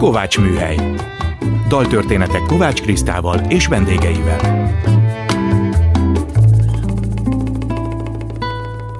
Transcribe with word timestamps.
Kovács 0.00 0.38
Műhely. 0.38 0.76
Daltörténetek 1.68 2.40
Kovács 2.40 2.82
Krisztával 2.82 3.38
és 3.48 3.66
vendégeivel. 3.66 4.70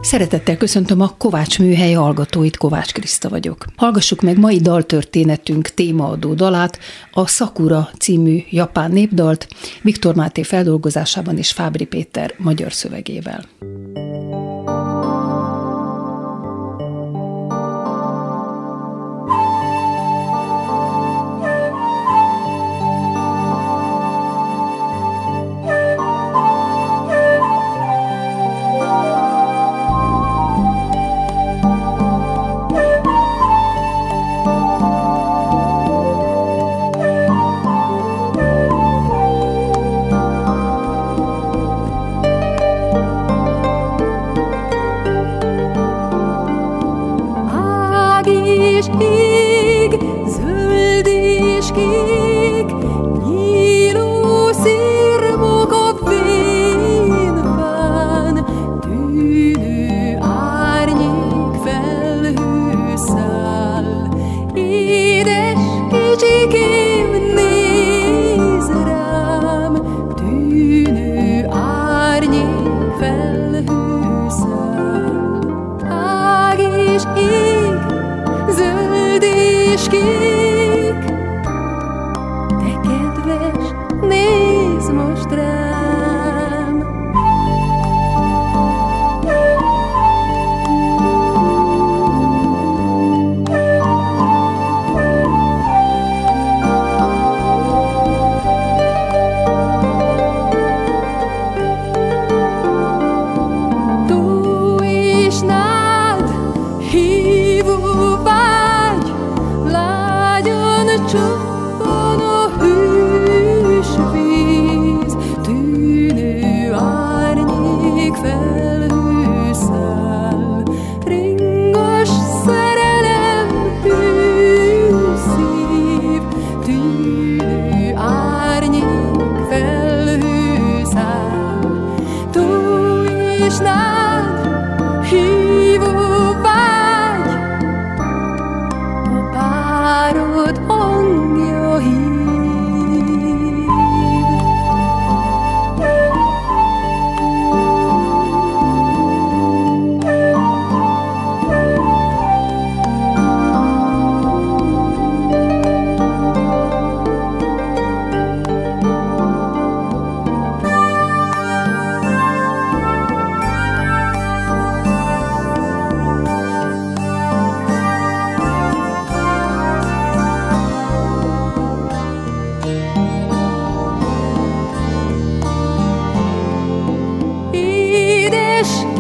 Szeretettel 0.01 0.57
köszöntöm 0.57 1.01
a 1.01 1.15
Kovács 1.19 1.59
Műhely 1.59 1.93
hallgatóit, 1.93 2.57
Kovács 2.57 2.93
Kriszta 2.93 3.29
vagyok. 3.29 3.65
Hallgassuk 3.77 4.21
meg 4.21 4.39
mai 4.39 4.59
daltörténetünk 4.59 5.69
témaadó 5.69 6.35
dalát, 6.35 6.79
a 7.13 7.27
Sakura 7.27 7.89
című 7.99 8.39
japán 8.51 8.91
népdalt, 8.91 9.49
Viktor 9.83 10.15
Máté 10.15 10.43
feldolgozásában 10.43 11.37
és 11.37 11.53
Fábri 11.53 11.85
Péter 11.85 12.35
magyar 12.39 12.73
szövegével. 12.73 13.45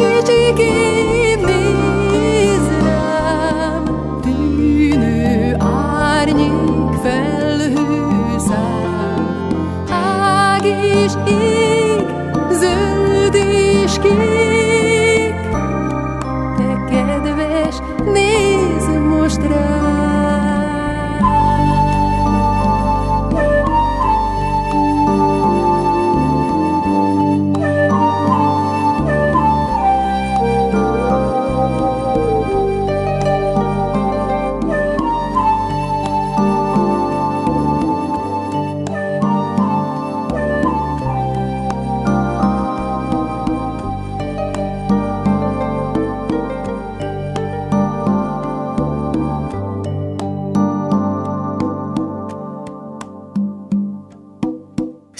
gece 0.00 0.52
gece 0.56 0.89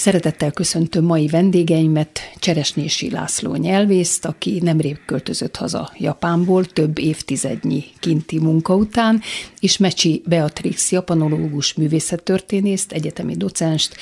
Szeretettel 0.00 0.50
köszöntöm 0.50 1.04
mai 1.04 1.26
vendégeimet, 1.26 2.20
Cseresnési 2.38 3.10
László 3.10 3.54
nyelvészt, 3.54 4.24
aki 4.24 4.58
nemrég 4.62 5.00
költözött 5.06 5.56
haza 5.56 5.92
Japánból 5.98 6.64
több 6.64 6.98
évtizednyi 6.98 7.84
kinti 7.98 8.38
munka 8.38 8.74
után, 8.74 9.22
és 9.58 9.76
Mecsi 9.76 10.22
Beatrix 10.26 10.92
japanológus 10.92 11.74
művészettörténészt, 11.74 12.92
egyetemi 12.92 13.36
docenst, 13.36 13.96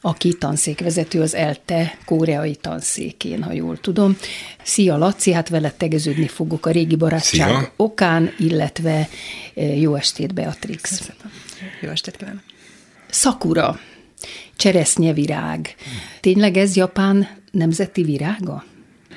aki 0.00 0.32
tanszékvezető 0.38 1.20
az 1.20 1.34
ELTE 1.34 1.98
koreai 2.04 2.54
tanszékén, 2.54 3.42
ha 3.42 3.52
jól 3.52 3.76
tudom. 3.76 4.16
Szia 4.62 4.96
Laci, 4.96 5.32
hát 5.32 5.48
veled 5.48 5.74
tegeződni 5.74 6.26
fogok 6.26 6.66
a 6.66 6.70
régi 6.70 6.96
barátság 6.96 7.48
Szia. 7.48 7.72
okán, 7.76 8.34
illetve 8.38 9.08
eh, 9.54 9.80
jó 9.80 9.94
estét 9.94 10.34
Beatrix. 10.34 10.98
Köszönöm. 10.98 11.32
Jó 11.80 11.88
estét 11.88 12.16
kívánok. 12.16 12.42
Sakura 13.10 13.78
cseresznyevirág. 14.56 15.74
Tényleg 16.20 16.56
ez 16.56 16.76
Japán 16.76 17.28
nemzeti 17.50 18.02
virága? 18.02 18.64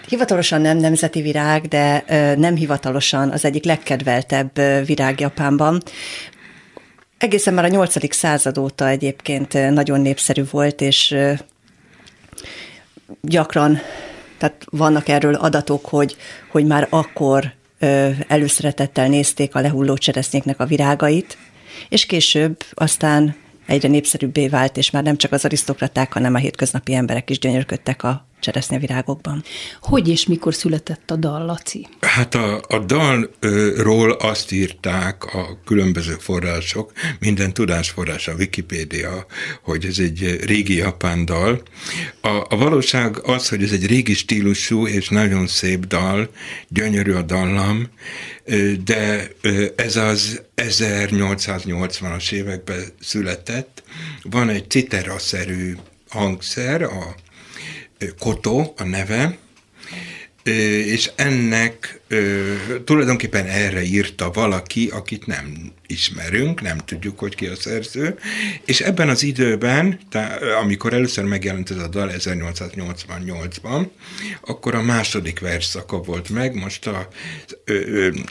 Hivatalosan 0.07 0.61
nem 0.61 0.77
nemzeti 0.77 1.21
virág, 1.21 1.67
de 1.67 2.03
nem 2.37 2.55
hivatalosan 2.55 3.29
az 3.29 3.45
egyik 3.45 3.63
legkedveltebb 3.63 4.51
virág 4.85 5.19
Japánban. 5.19 5.81
Egészen 7.17 7.53
már 7.53 7.65
a 7.65 7.67
8. 7.67 8.15
század 8.15 8.57
óta 8.57 8.87
egyébként 8.87 9.53
nagyon 9.53 10.01
népszerű 10.01 10.43
volt, 10.51 10.81
és 10.81 11.15
gyakran, 13.21 13.79
tehát 14.37 14.65
vannak 14.69 15.07
erről 15.07 15.33
adatok, 15.33 15.85
hogy, 15.85 16.15
hogy 16.51 16.65
már 16.65 16.87
akkor 16.89 17.53
előszeretettel 18.27 19.07
nézték 19.07 19.55
a 19.55 19.59
lehulló 19.59 19.97
cseresznyéknek 19.97 20.59
a 20.59 20.65
virágait, 20.65 21.37
és 21.89 22.05
később 22.05 22.63
aztán 22.71 23.35
egyre 23.69 23.87
népszerűbbé 23.87 24.47
vált, 24.47 24.77
és 24.77 24.89
már 24.89 25.03
nem 25.03 25.17
csak 25.17 25.31
az 25.31 25.45
arisztokraták, 25.45 26.13
hanem 26.13 26.35
a 26.35 26.37
hétköznapi 26.37 26.93
emberek 26.93 27.29
is 27.29 27.39
gyönyörködtek 27.39 28.03
a 28.03 28.28
cseresznyevirágokban. 28.39 29.43
Hogy 29.81 30.07
és 30.07 30.25
mikor 30.25 30.53
született 30.53 31.11
a 31.11 31.15
dal, 31.15 31.45
Laci? 31.45 31.87
Hát 32.01 32.35
a, 32.35 32.61
a 32.67 32.79
dalról 32.79 34.11
azt 34.11 34.51
írták 34.51 35.23
a 35.23 35.59
különböző 35.65 36.15
források, 36.19 36.91
minden 37.19 37.53
tudásforrás, 37.53 38.27
a 38.27 38.33
Wikipédia, 38.33 39.25
hogy 39.61 39.85
ez 39.85 39.99
egy 39.99 40.39
régi 40.45 40.75
japán 40.75 41.25
dal. 41.25 41.61
A, 42.21 42.45
a 42.49 42.57
valóság 42.57 43.19
az, 43.23 43.49
hogy 43.49 43.63
ez 43.63 43.71
egy 43.71 43.85
régi 43.85 44.13
stílusú 44.13 44.87
és 44.87 45.09
nagyon 45.09 45.47
szép 45.47 45.85
dal, 45.85 46.29
gyönyörű 46.67 47.11
a 47.11 47.21
dallam, 47.21 47.89
de 48.83 49.31
ez 49.75 49.95
az 49.95 50.41
1880-as 50.55 52.31
években 52.31 52.83
született. 52.99 53.83
Van 54.21 54.49
egy 54.49 54.69
citera-szerű 54.69 55.75
hangszer, 56.09 56.81
a 56.81 57.15
Koto 58.19 58.73
a 58.77 58.83
neve, 58.83 59.37
és 60.85 61.11
ennek 61.15 61.99
tulajdonképpen 62.85 63.45
erre 63.45 63.83
írta 63.83 64.31
valaki, 64.31 64.87
akit 64.87 65.25
nem 65.25 65.71
ismerünk, 65.87 66.61
nem 66.61 66.77
tudjuk, 66.77 67.19
hogy 67.19 67.35
ki 67.35 67.45
a 67.45 67.55
szerző, 67.55 68.17
és 68.65 68.81
ebben 68.81 69.09
az 69.09 69.23
időben, 69.23 69.99
tá, 70.09 70.37
amikor 70.61 70.93
először 70.93 71.23
megjelent 71.23 71.71
ez 71.71 71.77
a 71.77 71.87
dal 71.87 72.11
1888-ban, 72.17 73.87
akkor 74.41 74.75
a 74.75 74.81
második 74.81 75.39
verszaka 75.39 75.97
volt 75.97 76.29
meg, 76.29 76.55
most 76.55 76.87
a 76.87 77.07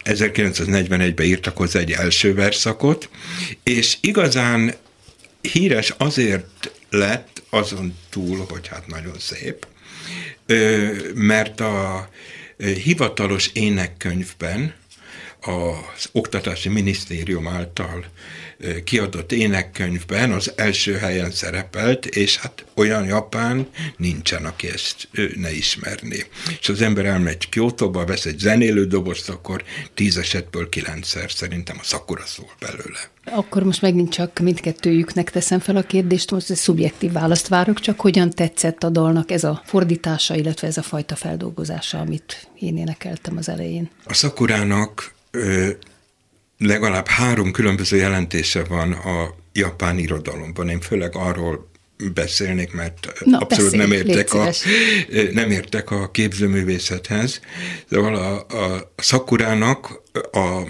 1941-ben 0.05 1.27
írtak 1.27 1.57
hozzá 1.57 1.81
egy 1.81 1.93
első 1.93 2.35
verszakot, 2.35 3.09
és 3.63 3.97
igazán 4.01 4.75
híres 5.41 5.95
azért 5.97 6.71
lett 6.91 7.38
azon 7.51 7.99
túl, 8.11 8.47
hogy 8.49 8.69
hát 8.69 8.87
nagyon 8.87 9.19
szép, 9.19 9.67
mert 11.15 11.61
a 11.61 12.09
hivatalos 12.57 13.51
énekkönyvben 13.53 14.75
az 15.41 16.09
Oktatási 16.13 16.69
Minisztérium 16.69 17.49
által 17.49 18.05
kiadott 18.85 19.33
énekkönyvben 19.33 20.33
az 20.33 20.53
első 20.57 20.95
helyen 20.95 21.31
szerepelt, 21.31 22.07
és 22.07 22.37
hát 22.37 22.65
olyan 22.75 23.05
japán 23.05 23.69
nincsen, 23.97 24.45
aki 24.45 24.69
ezt 24.69 25.09
ne 25.37 25.53
ismerné. 25.53 26.27
És 26.61 26.69
az 26.69 26.83
ember 26.83 27.05
elmegy 27.05 27.49
Kyotoba, 27.49 28.05
vesz 28.05 28.25
egy 28.25 28.39
zenélő 28.39 28.87
dobozt, 28.87 29.29
akkor 29.29 29.65
tíz 29.95 30.17
esetből 30.17 30.69
kilencszer 30.69 31.31
szerintem 31.31 31.77
a 31.81 31.85
szakura 31.85 32.27
szól 32.27 32.51
belőle. 32.61 32.99
Akkor 33.25 33.63
most 33.63 33.83
megint 33.83 34.11
csak 34.13 34.39
mindkettőjüknek 34.39 35.31
teszem 35.31 35.59
fel 35.59 35.77
a 35.77 35.83
kérdést, 35.83 36.31
most 36.31 36.51
egy 36.51 36.57
szubjektív 36.57 37.13
választ 37.13 37.49
várok, 37.49 37.81
csak 37.81 38.01
hogyan 38.01 38.31
tetszett 38.31 38.83
a 38.83 38.89
dalnak 38.89 39.31
ez 39.31 39.45
a 39.45 39.63
fordítása, 39.65 40.35
illetve 40.35 40.67
ez 40.67 40.77
a 40.77 40.83
fajta 40.83 41.17
feldolgozása, 41.17 41.99
amit 41.99 42.49
én 42.61 42.77
énekeltem 42.77 43.37
az 43.37 43.49
elején. 43.49 43.91
A 44.05 44.15
szakurának 44.15 45.17
legalább 46.59 47.07
három 47.07 47.53
különböző 47.53 47.97
jelentése 47.97 48.65
van 48.65 48.93
a 48.93 49.35
japán 49.53 49.99
irodalomban. 49.99 50.69
Én 50.69 50.81
főleg 50.81 51.17
arról 51.17 51.71
beszélnék, 52.15 52.73
mert 52.73 53.13
Na, 53.25 53.39
abszolút 53.39 53.71
beszélj, 53.71 53.89
nem 53.89 54.09
értek, 54.09 54.35
a, 54.35 54.51
nem 55.33 55.51
értek 55.51 55.91
a 55.91 56.11
képzőművészethez. 56.11 57.41
De 57.89 57.99
a, 57.99 58.37
a 58.39 58.93
szakurának 58.97 60.03
a 60.33 60.63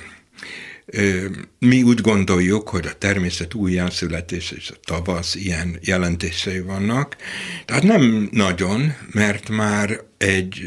mi 1.58 1.82
úgy 1.82 2.00
gondoljuk, 2.00 2.68
hogy 2.68 2.86
a 2.86 2.98
természet 2.98 3.54
újjászületés 3.54 4.50
és 4.50 4.70
a 4.70 4.78
tavasz 4.84 5.34
ilyen 5.34 5.78
jelentései 5.80 6.60
vannak. 6.60 7.16
Tehát 7.64 7.82
nem 7.82 8.28
nagyon, 8.32 8.94
mert 9.12 9.48
már 9.48 10.00
egy 10.18 10.60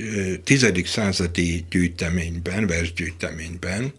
tizedik 0.44 0.88
századi 0.88 1.66
gyűjteményben, 1.70 2.68
versgyűjteményben, 2.68 3.94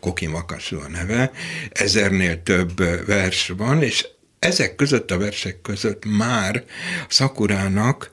Kokin 0.00 0.30
Vakasú 0.30 0.78
a 0.78 0.88
neve, 0.88 1.30
ezernél 1.70 2.42
több 2.42 3.06
vers 3.06 3.52
van, 3.56 3.82
és 3.82 4.06
ezek 4.38 4.74
között 4.74 5.10
a 5.10 5.18
versek 5.18 5.60
között 5.62 6.04
már 6.04 6.64
Szakurának 7.08 8.10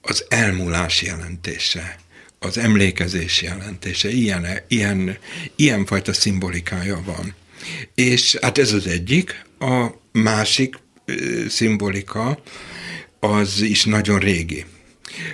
az 0.00 0.24
elmúlás 0.28 1.02
jelentése 1.02 1.98
az 2.42 2.58
emlékezés 2.58 3.42
jelentése, 3.42 4.10
ilyen, 4.10 4.46
ilyen, 4.68 5.18
ilyen 5.56 5.84
fajta 5.84 6.12
szimbolikája 6.12 7.02
van. 7.04 7.34
És 7.94 8.36
hát 8.40 8.58
ez 8.58 8.72
az 8.72 8.86
egyik, 8.86 9.44
a 9.58 9.86
másik 10.12 10.74
szimbolika 11.48 12.42
az 13.20 13.60
is 13.60 13.84
nagyon 13.84 14.18
régi 14.18 14.64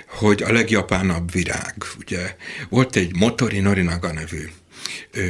hogy 0.07 0.43
a 0.43 0.51
legjapánabb 0.51 1.31
virág, 1.31 1.75
ugye, 1.99 2.35
volt 2.69 2.95
egy 2.95 3.15
Motori 3.15 3.59
Norinaga 3.59 4.13
nevű 4.13 4.49
ö, 5.11 5.23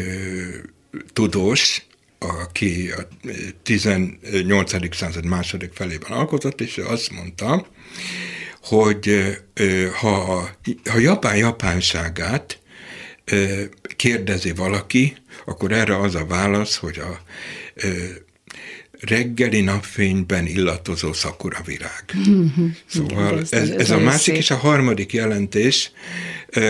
tudós, 1.14 1.86
aki 2.20 2.92
a 2.92 3.08
18. 3.64 4.96
század 4.96 5.26
második 5.26 5.74
felében 5.74 6.12
alkotott, 6.12 6.62
és 6.62 6.78
ő 6.78 6.86
azt 6.86 7.12
mondta, 7.12 7.68
hogy 8.62 9.36
ha, 10.00 10.50
ha 10.90 10.98
Japán 10.98 11.38
japánságát 11.38 12.60
kérdezi 13.96 14.52
valaki, 14.52 15.18
akkor 15.46 15.72
erre 15.72 16.00
az 16.00 16.16
a 16.16 16.26
válasz, 16.26 16.76
hogy 16.76 17.00
a 17.00 17.22
reggeli 19.00 19.62
napfényben 19.62 20.46
illatozó 20.46 21.14
szakura 21.14 21.62
virág. 21.66 22.04
Mm-hmm. 22.18 22.68
Szóval 22.86 23.40
ez, 23.40 23.52
ez, 23.52 23.70
ez 23.70 23.90
a 23.90 24.00
másik 24.00 24.34
szép. 24.34 24.36
és 24.36 24.52
a 24.52 24.56
harmadik 24.56 25.14
jelentés, 25.14 25.92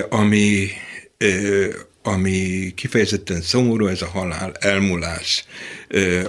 ami 0.09 0.69
ami 2.07 2.71
kifejezetten 2.75 3.41
szomorú, 3.41 3.87
ez 3.87 4.01
a 4.01 4.07
halál, 4.07 4.53
elmúlás. 4.59 5.45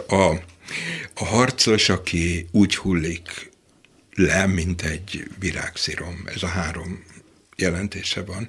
A, 0.09 0.23
a 1.15 1.25
harcos, 1.25 1.89
aki 1.89 2.47
úgy 2.51 2.77
hullik 2.77 3.51
le, 4.15 4.47
mint 4.47 4.83
egy 4.83 5.31
virágszírom. 5.39 6.25
Ez 6.35 6.43
a 6.43 6.47
három 6.47 7.05
jelentése 7.63 8.23
van. 8.23 8.49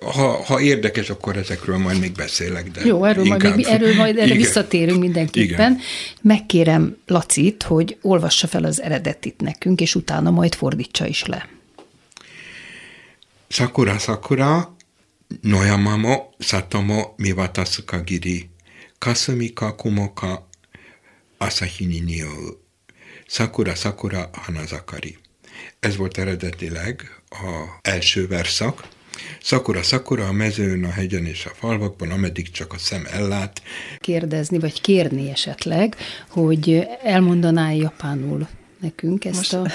Ha, 0.00 0.42
ha 0.42 0.60
érdekes, 0.60 1.10
akkor 1.10 1.36
ezekről 1.36 1.78
majd 1.78 1.98
még 1.98 2.12
beszélek. 2.12 2.70
De 2.70 2.84
Jó, 2.84 3.04
erről 3.04 3.24
inkább... 3.24 3.42
majd, 3.42 3.56
még, 3.56 3.66
erről 3.66 3.94
majd 3.94 4.16
erre 4.16 4.24
Igen. 4.24 4.36
visszatérünk 4.36 5.00
mindenképpen. 5.00 5.72
Igen. 5.72 5.78
Megkérem 6.20 6.96
Lacit, 7.06 7.62
hogy 7.62 7.96
olvassa 8.00 8.46
fel 8.46 8.64
az 8.64 8.82
eredetit 8.82 9.40
nekünk, 9.40 9.80
és 9.80 9.94
utána 9.94 10.30
majd 10.30 10.54
fordítsa 10.54 11.06
is 11.06 11.24
le. 11.24 11.48
Sakura 13.48 13.98
Sakura, 13.98 14.76
Noyamamo, 15.40 16.30
Satomo, 16.38 17.14
Miwatasuka 17.16 18.00
Giri, 18.00 18.50
Kasumika 18.98 19.74
Kumoka, 19.74 20.48
Asahi 21.38 21.84
ni 21.84 21.98
Niou. 21.98 22.60
Sakura 23.26 23.74
Sakura 23.74 24.30
Hanazakari. 24.32 25.18
Ez 25.80 25.96
volt 25.96 26.18
eredetileg 26.18 27.21
a 27.32 27.78
első 27.82 28.26
verszak. 28.26 28.82
Sakura 29.42 29.82
Sakura 29.82 30.26
a 30.26 30.32
mezőn, 30.32 30.84
a 30.84 30.90
hegyen 30.90 31.26
és 31.26 31.46
a 31.46 31.52
falvakban, 31.54 32.10
ameddig 32.10 32.50
csak 32.50 32.72
a 32.72 32.78
szem 32.78 33.06
ellát. 33.12 33.62
Kérdezni, 33.98 34.58
vagy 34.58 34.80
kérni 34.80 35.30
esetleg, 35.30 35.96
hogy 36.28 36.86
elmondaná 37.02 37.72
japánul 37.72 38.48
nekünk 38.80 39.24
ezt 39.24 39.36
Most 39.36 39.52
a... 39.52 39.66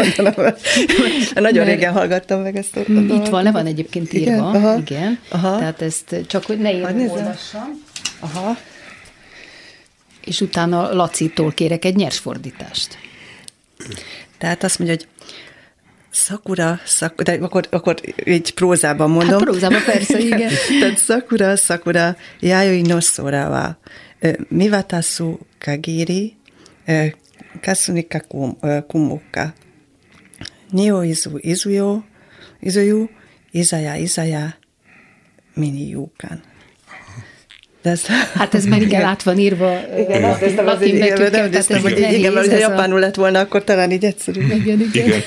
Ezt 0.00 1.34
nagyon 1.34 1.64
Mert... 1.64 1.76
régen 1.76 1.92
hallgattam 1.92 2.40
meg 2.40 2.56
ezt 2.56 2.76
a, 2.76 2.80
a 2.80 2.90
Itt 2.90 3.26
van, 3.26 3.42
le 3.42 3.52
van 3.52 3.66
egyébként 3.66 4.12
írva, 4.12 4.30
igen. 4.30 4.40
Aha. 4.40 4.78
igen. 4.78 5.18
Aha. 5.28 5.58
Tehát 5.58 5.82
ezt 5.82 6.16
csak, 6.26 6.44
hogy 6.44 6.58
ne 6.58 6.72
én 6.72 7.08
olvassam. 7.08 7.82
Aha 8.20 8.56
és 10.24 10.40
utána 10.40 10.94
Lacitól 10.94 11.52
kérek 11.52 11.84
egy 11.84 11.96
nyers 11.96 12.18
fordítást. 12.18 12.98
Tehát 14.38 14.64
azt 14.64 14.78
mondja, 14.78 14.96
hogy 14.96 15.19
Szakura, 16.10 16.80
szakura, 16.84 17.36
de 17.36 17.44
akkor, 17.44 17.66
akkor 17.70 17.94
így 18.24 18.54
prózában 18.54 19.10
mondom. 19.10 19.38
Hát 19.38 19.42
prózában 19.42 19.82
persze, 19.84 20.18
igen. 20.30 20.50
Tehát 20.80 20.98
szakura, 20.98 21.56
szakura, 21.56 22.16
jájoi 22.40 22.80
nosszórawa, 22.80 23.78
mivatasu 24.48 25.38
kagiri, 25.58 26.36
kasunika 27.60 28.20
kumuka, 28.86 29.54
nio 30.70 31.02
izu 31.02 31.38
izuyo, 31.40 32.02
izuyu, 32.60 33.08
izaya 33.50 33.96
izaya, 33.96 34.56
mini 35.54 35.88
yukan. 35.90 36.49
De 37.82 37.90
ez... 37.90 38.06
Hát 38.34 38.54
ez 38.54 38.64
már 38.64 38.82
igen 38.82 39.02
át 39.02 39.22
van 39.22 39.38
írva. 39.38 39.78
Igen, 39.98 40.24
azt 40.24 40.40
néztem 40.40 40.66
az 40.66 40.86
így, 40.86 40.94
igen, 40.94 41.30
nem 41.30 41.50
néztem, 41.50 41.80
hogy 41.80 41.98
így, 41.98 42.12
igen, 42.12 42.32
mert 42.32 42.50
ha 42.50 42.56
japánul 42.56 42.98
lett 42.98 43.14
volna, 43.14 43.38
akkor 43.38 43.64
talán 43.64 43.90
így 43.90 44.04
egyszerű. 44.04 44.40
Igen, 44.40 44.80
igen. 44.80 45.06
igen. 45.06 45.22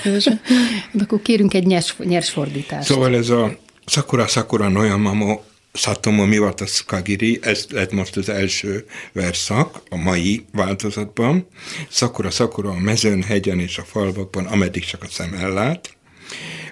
De 0.91 1.03
akkor 1.03 1.21
kérünk 1.21 1.53
egy 1.53 1.65
nyers, 1.65 1.95
nyers 2.03 2.29
fordítást. 2.29 2.87
Szóval 2.87 3.15
ez 3.15 3.29
a 3.29 3.57
Sakura 3.85 4.27
Sakura 4.27 4.67
Noyamamo 4.67 5.39
Satomo 5.73 6.25
Miwata 6.25 6.65
Skagiri, 6.65 7.39
ez 7.41 7.65
lett 7.69 7.91
most 7.91 8.17
az 8.17 8.29
első 8.29 8.85
verszak 9.11 9.81
a 9.89 9.95
mai 9.95 10.45
változatban. 10.51 11.47
Szakura, 11.89 12.31
szakura 12.31 12.69
a 12.69 12.79
mezőn, 12.79 13.23
hegyen 13.23 13.59
és 13.59 13.77
a 13.77 13.83
falvakban, 13.83 14.45
ameddig 14.45 14.85
csak 14.85 15.03
a 15.03 15.07
szem 15.09 15.33
ellát. 15.33 15.89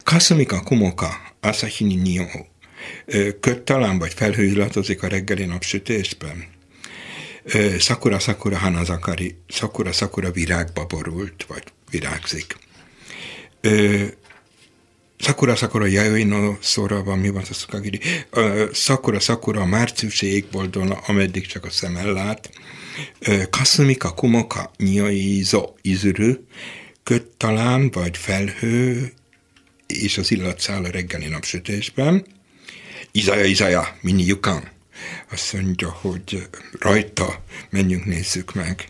Kasumika 0.03 0.61
Kumoka, 0.63 1.09
Asahini 1.39 1.95
Nio, 1.95 2.25
köt 3.39 3.59
talán 3.59 3.99
vagy 3.99 4.13
felhőzlatozik 4.13 5.03
a 5.03 5.07
reggeli 5.07 5.45
napsütésben. 5.45 6.45
Szakura, 7.79 8.19
szakura 8.19 8.57
Hanazakari, 8.57 9.35
szakura, 9.49 9.91
szakura 9.91 10.31
virágba 10.31 10.85
borult, 10.85 11.45
vagy 11.47 11.63
virágzik. 11.89 12.55
Sakura 15.17 15.55
Sakura 15.55 15.85
Yayoi 15.85 16.23
no 16.23 16.55
Sora 16.61 17.03
van, 17.03 17.19
mi 17.19 17.29
van 17.29 17.43
a 17.49 17.53
Sukagiri? 17.53 17.99
Sakura 18.73 19.19
Sakura 19.19 19.65
márciusi 19.65 20.25
égboldon, 20.25 20.91
ameddig 20.91 21.45
csak 21.45 21.65
a 21.65 21.69
szem 21.69 21.95
ellát. 21.95 22.49
Kasumika 23.49 24.13
Kumoka 24.13 24.71
Nyoi 24.77 25.41
Zo 25.43 25.73
Izuru, 25.81 26.33
köt 27.03 27.25
talán, 27.37 27.91
vagy 27.91 28.17
felhő, 28.17 29.13
és 29.87 30.17
az 30.17 30.31
illat 30.31 30.59
száll 30.59 30.83
a 30.83 30.89
reggeli 30.89 31.27
napsütésben. 31.27 32.25
Izaja, 33.11 33.45
Izaja, 33.45 33.95
mini 34.01 34.23
Yukan. 34.23 34.63
Azt 35.31 35.53
mondja, 35.53 35.89
hogy 35.89 36.47
rajta 36.79 37.43
menjünk, 37.69 38.05
nézzük 38.05 38.53
meg. 38.53 38.87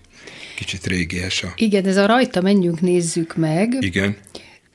Kicsit 0.55 0.87
régies 0.87 1.43
a... 1.43 1.53
Igen, 1.55 1.85
ez 1.85 1.97
a 1.97 2.05
rajta 2.05 2.41
menjünk, 2.41 2.81
nézzük 2.81 3.35
meg. 3.35 3.77
Igen 3.79 4.17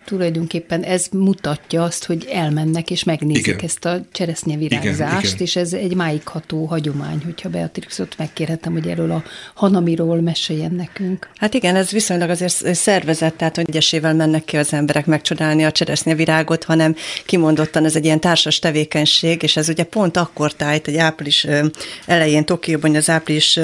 tulajdonképpen 0.06 0.82
ez 0.82 1.06
mutatja 1.12 1.82
azt, 1.82 2.04
hogy 2.04 2.28
elmennek 2.32 2.90
és 2.90 3.04
megnézik 3.04 3.46
igen. 3.46 3.60
ezt 3.62 3.84
a 3.84 4.00
cseresznyevirágzást, 4.12 5.00
igen, 5.00 5.20
igen. 5.20 5.36
és 5.38 5.56
ez 5.56 5.72
egy 5.72 5.94
máigható 5.94 6.64
hagyomány, 6.64 7.20
hogyha 7.24 7.48
Beatrixot 7.48 8.14
megkérhetem, 8.18 8.72
hogy 8.72 8.88
erről 8.88 9.10
a 9.10 9.22
Hanamiról 9.54 10.20
meséljen 10.20 10.74
nekünk. 10.74 11.28
Hát 11.36 11.54
igen, 11.54 11.76
ez 11.76 11.90
viszonylag 11.90 12.30
azért 12.30 12.74
szervezett, 12.74 13.36
tehát 13.36 13.56
hogy 13.56 13.68
egyesével 13.68 14.14
mennek 14.14 14.44
ki 14.44 14.56
az 14.56 14.72
emberek 14.72 15.06
megcsodálni 15.06 15.64
a 15.64 15.72
cseresznyevirágot, 15.72 16.64
hanem 16.64 16.96
kimondottan 17.24 17.84
ez 17.84 17.96
egy 17.96 18.04
ilyen 18.04 18.20
társas 18.20 18.58
tevékenység, 18.58 19.42
és 19.42 19.56
ez 19.56 19.68
ugye 19.68 19.84
pont 19.84 20.16
akkor 20.16 20.52
tájt, 20.52 20.88
egy 20.88 20.96
április 20.96 21.46
elején 22.06 22.44
Tokióban, 22.44 22.94
az 22.94 23.10
április 23.10 23.58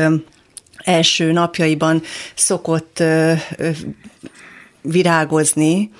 első 0.84 1.32
napjaiban 1.32 2.02
szokott 2.34 3.02
virágozni, 4.82 5.90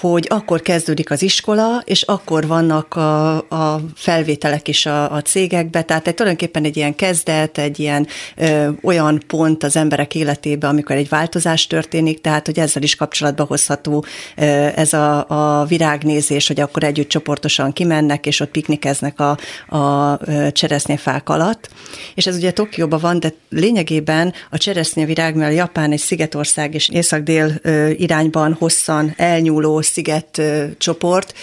hogy 0.00 0.26
akkor 0.28 0.60
kezdődik 0.60 1.10
az 1.10 1.22
iskola, 1.22 1.82
és 1.84 2.02
akkor 2.02 2.46
vannak 2.46 2.94
a, 2.94 3.36
a 3.36 3.80
felvételek 3.94 4.68
is 4.68 4.86
a, 4.86 5.12
a 5.12 5.22
cégekbe, 5.22 5.82
tehát 5.82 6.06
egy, 6.06 6.14
tulajdonképpen 6.14 6.64
egy 6.64 6.76
ilyen 6.76 6.94
kezdet, 6.94 7.58
egy 7.58 7.80
ilyen 7.80 8.06
ö, 8.36 8.68
olyan 8.82 9.22
pont 9.26 9.62
az 9.62 9.76
emberek 9.76 10.14
életében, 10.14 10.70
amikor 10.70 10.96
egy 10.96 11.08
változás 11.08 11.66
történik, 11.66 12.20
tehát 12.20 12.46
hogy 12.46 12.58
ezzel 12.58 12.82
is 12.82 12.96
kapcsolatba 12.96 13.44
hozható 13.44 14.04
ö, 14.36 14.42
ez 14.74 14.92
a, 14.92 15.28
a 15.28 15.64
virágnézés, 15.64 16.46
hogy 16.46 16.60
akkor 16.60 16.84
együtt 16.84 17.08
csoportosan 17.08 17.72
kimennek, 17.72 18.26
és 18.26 18.40
ott 18.40 18.50
piknikeznek 18.50 19.20
a, 19.20 19.38
a 19.76 20.18
cseresznyefák 20.52 21.28
alatt. 21.28 21.68
És 22.14 22.26
ez 22.26 22.36
ugye 22.36 22.50
Tokióban 22.50 23.00
van, 23.00 23.20
de 23.20 23.32
lényegében 23.48 24.32
a 24.50 24.58
cseresznyevirág, 24.58 25.34
mert 25.34 25.54
Japán 25.54 25.92
egy 25.92 25.98
szigetország, 25.98 26.74
és 26.74 26.88
észak-dél 26.88 27.60
irányban 27.96 28.52
hosszan 28.52 29.12
elnyúló 29.16 29.80
sziget 29.92 30.42
csoport, 30.78 31.34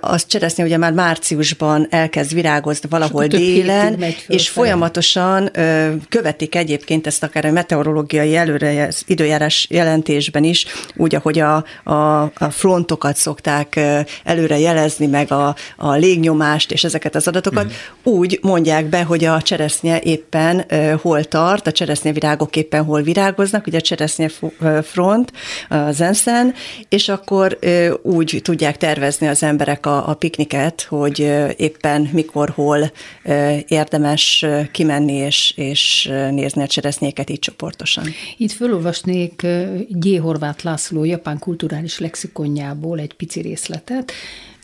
az 0.00 0.26
cseresznye 0.26 0.64
ugye 0.64 0.76
már 0.76 0.92
márciusban 0.92 1.86
elkezd 1.90 2.34
virágozni 2.34 2.88
valahol 2.88 3.26
délen, 3.26 4.04
és 4.28 4.48
folyamatosan 4.48 5.50
követik 6.08 6.54
egyébként 6.54 7.06
ezt 7.06 7.22
akár 7.22 7.44
a 7.44 7.50
meteorológiai 7.50 8.36
előre 8.36 8.88
időjárás 9.06 9.66
jelentésben 9.70 10.44
is, 10.44 10.66
úgy, 10.96 11.14
ahogy 11.14 11.38
a, 11.38 11.64
a, 11.84 12.22
a 12.22 12.50
frontokat 12.50 13.16
szokták 13.16 13.80
előre 14.24 14.58
jelezni, 14.58 15.06
meg 15.06 15.32
a, 15.32 15.56
a 15.76 15.92
légnyomást 15.92 16.72
és 16.72 16.84
ezeket 16.84 17.14
az 17.14 17.28
adatokat, 17.28 17.64
mm. 17.64 18.12
úgy 18.12 18.38
mondják 18.42 18.84
be, 18.84 19.02
hogy 19.02 19.24
a 19.24 19.42
cseresznye 19.42 20.00
éppen 20.00 20.64
hol 21.02 21.24
tart, 21.24 21.66
a 21.66 21.72
cseresznyevirágok 21.72 22.56
éppen 22.56 22.84
hol 22.84 23.02
virágoznak, 23.02 23.66
ugye 23.66 23.78
a 23.78 23.80
cseresznye 23.80 24.28
front 24.82 25.32
az 25.68 26.00
Enszen, 26.00 26.54
és 26.88 27.08
akkor 27.08 27.58
úgy 28.02 28.40
tudják 28.42 28.76
tervezni 28.76 29.26
az 29.26 29.42
emberek 29.42 29.86
a, 29.86 30.08
a 30.08 30.14
pikniket, 30.14 30.82
hogy 30.82 31.18
éppen 31.56 32.08
mikor, 32.12 32.50
hol 32.50 32.92
érdemes 33.68 34.46
kimenni 34.72 35.12
és, 35.12 35.52
és 35.56 36.10
nézni 36.30 36.62
a 36.62 36.66
cseresznyéket 36.66 37.30
így 37.30 37.38
csoportosan. 37.38 38.04
Itt 38.36 38.52
felolvasnék 38.52 39.46
G. 39.88 40.20
Horváth 40.20 40.64
László 40.64 41.04
japán 41.04 41.38
kulturális 41.38 41.98
lexikonjából 41.98 42.98
egy 42.98 43.12
pici 43.12 43.40
részletet, 43.40 44.12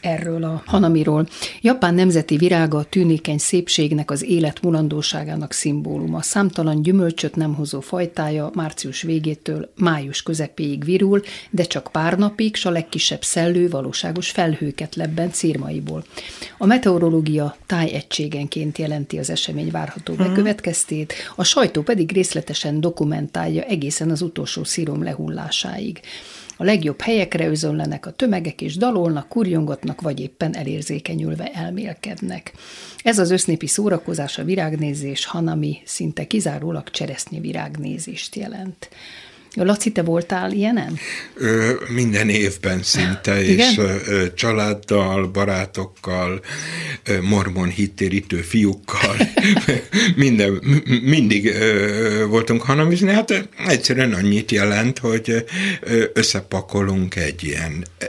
erről 0.00 0.44
a 0.44 0.62
hanamiról. 0.66 1.28
Japán 1.60 1.94
nemzeti 1.94 2.36
virága 2.36 2.78
a 2.78 2.84
tűnékeny 2.84 3.38
szépségnek, 3.38 4.10
az 4.10 4.24
élet 4.24 4.62
mulandóságának 4.62 5.52
szimbóluma. 5.52 6.22
Számtalan 6.22 6.82
gyümölcsöt 6.82 7.36
nem 7.36 7.54
hozó 7.54 7.80
fajtája 7.80 8.50
március 8.54 9.02
végétől 9.02 9.72
május 9.76 10.22
közepéig 10.22 10.84
virul, 10.84 11.22
de 11.50 11.62
csak 11.62 11.88
pár 11.92 12.18
napig, 12.18 12.56
s 12.56 12.64
a 12.64 12.70
legkisebb 12.70 13.22
szellő 13.22 13.68
valóságos 13.68 14.30
felhőket 14.30 14.94
lebben 14.94 15.30
círmaiból. 15.30 16.04
A 16.58 16.66
meteorológia 16.66 17.56
tájegységenként 17.66 18.78
jelenti 18.78 19.18
az 19.18 19.30
esemény 19.30 19.70
várható 19.70 20.12
mhm. 20.12 20.22
bekövetkeztét, 20.22 21.14
a 21.36 21.44
sajtó 21.44 21.82
pedig 21.82 22.12
részletesen 22.12 22.80
dokumentálja 22.80 23.62
egészen 23.62 24.10
az 24.10 24.22
utolsó 24.22 24.64
szírom 24.64 25.02
lehullásáig. 25.02 26.00
A 26.56 26.64
legjobb 26.64 27.00
helyekre 27.00 27.48
özönlenek 27.48 28.06
a 28.06 28.10
tömegek 28.10 28.60
és 28.60 28.76
dalolnak, 28.76 29.28
kurjongatnak, 29.28 30.00
vagy 30.00 30.20
éppen 30.20 30.56
elérzékenyülve 30.56 31.50
elmélkednek. 31.52 32.52
Ez 33.02 33.18
az 33.18 33.30
össznépi 33.30 33.66
szórakozás, 33.66 34.38
a 34.38 34.44
virágnézés, 34.44 35.26
hanami 35.26 35.78
szinte 35.84 36.26
kizárólag 36.26 36.90
cseresznyi 36.90 37.40
virágnézést 37.40 38.36
jelent. 38.36 38.88
Laci, 39.64 39.92
te 39.92 40.02
voltál 40.02 40.52
ilyenen? 40.52 40.98
Ö, 41.34 41.72
minden 41.88 42.28
évben 42.28 42.82
szinte, 42.82 43.42
és 43.54 43.78
ö, 43.78 44.24
családdal, 44.34 45.26
barátokkal, 45.26 46.40
ö, 47.04 47.20
mormon 47.20 47.68
hittérítő 47.68 48.36
fiúkkal, 48.36 49.16
minden, 50.16 50.62
mindig 51.02 51.46
ö, 51.46 52.26
voltunk 52.28 52.62
hanamizni. 52.62 53.10
Hát 53.10 53.48
egyszerűen 53.66 54.12
annyit 54.12 54.50
jelent, 54.50 54.98
hogy 54.98 55.44
összepakolunk 56.12 57.16
egy 57.16 57.44
ilyen 57.44 57.86
ö, 57.98 58.06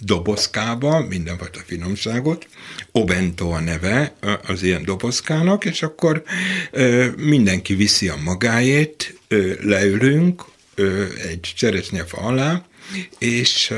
dobozkába 0.00 1.06
mindenfajta 1.08 1.60
finomságot, 1.66 2.46
Obento 2.96 3.50
a 3.50 3.60
neve 3.60 4.14
az 4.46 4.62
ilyen 4.62 4.84
dobozkának, 4.84 5.64
és 5.64 5.82
akkor 5.82 6.22
mindenki 7.16 7.74
viszi 7.74 8.08
a 8.08 8.16
magáét, 8.24 9.18
leülünk 9.60 10.44
egy 11.28 11.52
cseresznyefa 11.56 12.16
alá, 12.16 12.66
és, 13.18 13.72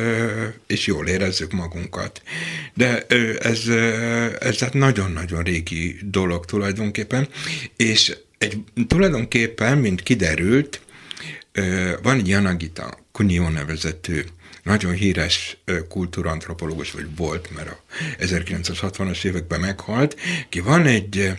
és 0.67 0.87
jól 0.87 1.07
érezzük 1.07 1.53
magunkat. 1.53 2.23
De 2.75 3.07
ez, 3.39 3.69
ez 4.41 4.59
hát 4.59 4.75
nagyon-nagyon 4.75 5.43
régi 5.43 5.99
dolog 6.03 6.45
tulajdonképpen, 6.45 7.29
és 7.77 8.17
egy, 8.39 8.59
tulajdonképpen, 8.87 9.79
mint 9.79 10.03
kiderült, 10.03 10.81
van 12.03 12.19
egy 12.19 12.29
Yanagita 12.29 12.99
Kunio 13.13 13.49
nevezető 13.49 14.27
nagyon 14.69 14.93
híres 14.93 15.57
kultúrantropológus, 15.89 16.91
vagy 16.91 17.17
volt, 17.17 17.55
mert 17.55 17.69
a 17.69 17.81
1960-as 18.19 19.25
években 19.25 19.61
meghalt, 19.61 20.17
ki 20.49 20.61
van 20.61 20.87
egy 20.87 21.33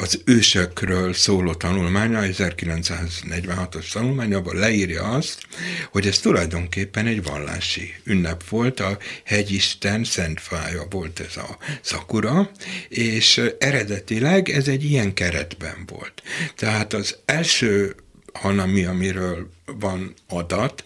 az 0.00 0.22
ősökről 0.24 1.12
szóló 1.12 1.54
tanulmánya, 1.54 2.20
1946-os 2.22 3.92
tanulmányában 3.92 4.56
leírja 4.56 5.02
azt, 5.02 5.42
hogy 5.90 6.06
ez 6.06 6.18
tulajdonképpen 6.18 7.06
egy 7.06 7.22
vallási 7.22 7.94
ünnep 8.04 8.48
volt, 8.48 8.80
a 8.80 8.98
hegyisten 9.24 10.04
szentfája 10.04 10.86
volt 10.90 11.20
ez 11.20 11.36
a 11.36 11.58
szakura, 11.80 12.50
és 12.88 13.40
eredetileg 13.58 14.48
ez 14.48 14.68
egy 14.68 14.84
ilyen 14.84 15.14
keretben 15.14 15.86
volt. 15.86 16.22
Tehát 16.56 16.92
az 16.92 17.16
első 17.24 17.94
hanami, 18.32 18.84
amiről 18.84 19.50
van 19.64 20.14
adat, 20.28 20.84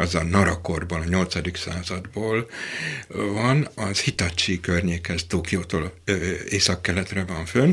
az 0.00 0.14
a 0.14 0.24
Narakorban, 0.24 1.00
a 1.00 1.04
8. 1.04 1.58
századból 1.58 2.50
van, 3.08 3.68
az 3.74 4.00
Hitachi 4.00 4.60
környékhez, 4.60 5.24
Tokiótól 5.28 5.92
észak-keletre 6.48 7.24
van 7.24 7.46
fönn. 7.46 7.72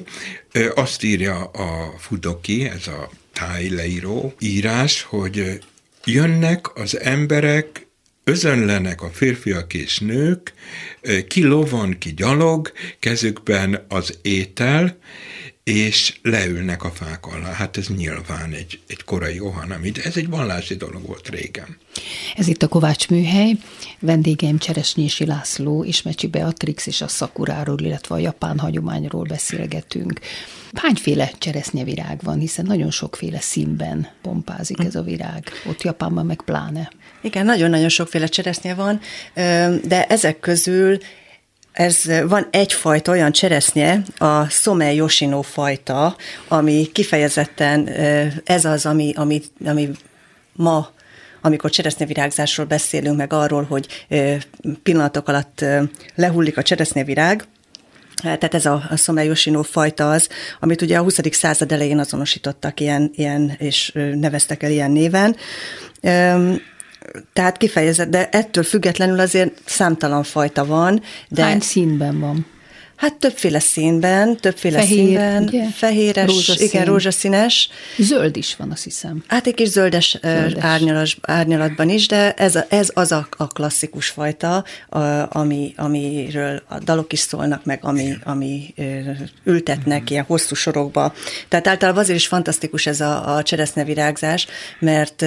Azt 0.76 1.04
írja 1.04 1.44
a 1.44 1.94
Fudoki, 1.98 2.66
ez 2.66 2.88
a 2.88 3.10
táj 3.34 3.70
leíró 3.70 4.34
írás, 4.40 5.02
hogy 5.02 5.60
jönnek 6.06 6.78
az 6.78 7.00
emberek 7.00 7.88
özönlenek 8.24 9.02
a 9.02 9.10
férfiak 9.10 9.74
és 9.74 10.00
nők, 10.00 10.54
ki 11.28 11.44
lovon, 11.44 11.98
ki 11.98 12.14
gyalog, 12.14 12.72
kezükben 13.00 13.86
az 13.88 14.18
étel, 14.22 14.98
és 15.68 16.20
leülnek 16.22 16.84
a 16.84 16.92
fák 16.92 17.26
alá. 17.26 17.52
Hát 17.52 17.78
ez 17.78 17.88
nyilván 17.88 18.54
egy, 18.54 18.80
egy 18.88 19.04
korai 19.04 19.40
ohanamid. 19.40 20.02
Ez 20.04 20.18
egy 20.18 20.30
vallási 20.30 20.76
dolog 20.76 21.06
volt 21.06 21.30
régen. 21.30 21.78
Ez 22.36 22.48
itt 22.48 22.64
a 22.64 22.68
Kovács 22.68 23.10
műhely. 23.10 23.56
Vendégeim 24.00 24.58
Cseresnyési 24.58 25.26
László 25.26 25.84
és 25.84 26.02
Mecsi 26.02 26.28
Beatrix 26.28 26.88
és 26.88 27.02
a 27.02 27.08
szakuráról, 27.08 27.80
illetve 27.80 28.16
a 28.16 28.18
japán 28.18 28.60
hagyományról 28.60 29.24
beszélgetünk. 29.24 30.20
Hányféle 30.74 31.32
cseresznyevirág 31.38 32.20
van, 32.24 32.40
hiszen 32.40 32.66
nagyon 32.66 32.92
sokféle 32.92 33.40
színben 33.40 34.08
pompázik 34.22 34.80
ez 34.80 34.96
a 34.96 35.02
virág. 35.02 35.44
Ott 35.66 35.82
Japánban 35.82 36.26
meg 36.26 36.42
pláne. 36.42 36.92
Igen, 37.22 37.46
nagyon-nagyon 37.46 37.90
sokféle 37.90 38.28
cseresznye 38.28 38.74
van, 38.74 39.00
de 39.84 40.06
ezek 40.08 40.40
közül 40.40 40.98
ez 41.78 42.04
van 42.28 42.48
egyfajta 42.52 43.12
olyan 43.12 43.32
cseresznye, 43.32 44.02
a 44.18 44.50
Somei 44.50 44.96
Yoshino 44.96 45.42
fajta, 45.42 46.16
ami 46.48 46.90
kifejezetten 46.92 47.88
ez 48.44 48.66
az, 48.66 48.86
ami, 48.86 49.14
ami, 49.16 49.42
ami 49.66 49.90
ma 50.54 50.90
amikor 51.42 51.70
cseresznyevirágzásról 51.70 52.66
beszélünk, 52.66 53.18
meg 53.18 53.34
arról, 53.34 53.64
hogy 53.64 54.08
pillanatok 54.84 55.28
alatt 55.28 55.66
lehullik 56.16 56.58
a 56.58 56.62
cseresznyevirág, 56.62 57.44
tehát 58.22 58.54
ez 58.54 58.66
a, 58.66 58.84
a 58.90 58.96
Somei 58.96 59.28
Yoshino 59.28 59.64
fajta 59.64 60.12
az, 60.12 60.30
amit 60.60 60.82
ugye 60.82 60.98
a 60.98 61.02
20. 61.02 61.20
század 61.32 61.72
elején 61.72 62.00
azonosítottak 62.00 62.80
ilyen, 62.80 63.12
ilyen 63.16 63.56
és 63.58 63.92
neveztek 64.14 64.64
el 64.64 64.72
ilyen 64.72 64.92
néven 64.92 65.36
tehát 67.34 67.58
kifejezett, 67.58 68.10
de 68.10 68.30
ettől 68.30 68.64
függetlenül 68.64 69.20
azért 69.20 69.62
számtalan 69.66 70.24
fajta 70.24 70.66
van. 70.66 71.02
De 71.30 71.44
Hány 71.44 71.60
színben 71.60 72.20
van? 72.20 72.46
Hát 72.98 73.16
többféle 73.16 73.60
színben, 73.60 74.38
többféle 74.38 74.78
Fehér, 74.80 74.98
színben, 74.98 75.44
ugye? 75.44 75.66
fehéres, 75.70 76.26
rózsaszín. 76.26 76.68
igen, 76.68 76.86
rózsaszínes. 76.86 77.70
Zöld 77.98 78.38
is 78.38 78.56
van, 78.56 78.72
azt 78.72 78.84
hiszem. 78.84 79.24
Hát 79.28 79.48
egy 79.48 79.54
kis 79.54 79.68
zöldes, 79.70 80.18
zöldes. 80.22 80.64
Árnyalas, 80.64 81.18
árnyalatban 81.22 81.90
is, 81.90 82.08
de 82.08 82.34
ez, 82.34 82.56
a, 82.56 82.66
ez 82.70 82.90
az 82.94 83.12
a, 83.12 83.28
a 83.38 83.48
klasszikus 83.48 84.10
fajta, 84.10 84.64
a, 84.90 85.00
ami, 85.30 85.74
amiről 85.76 86.64
a 86.68 86.80
dalok 86.80 87.14
is 87.14 87.20
szólnak, 87.20 87.66
meg 87.66 87.80
ami, 87.82 88.18
ami 88.24 88.74
ültetnek 89.44 90.02
mm. 90.02 90.06
ilyen 90.08 90.24
hosszú 90.28 90.56
sorokba. 90.56 91.14
Tehát 91.48 91.68
általában 91.68 92.02
azért 92.02 92.20
is 92.20 92.28
fantasztikus 92.28 92.86
ez 92.86 93.02
a, 93.02 93.36
a 93.36 93.44
cseresznyevirágzás, 93.44 94.48
mert 94.80 95.22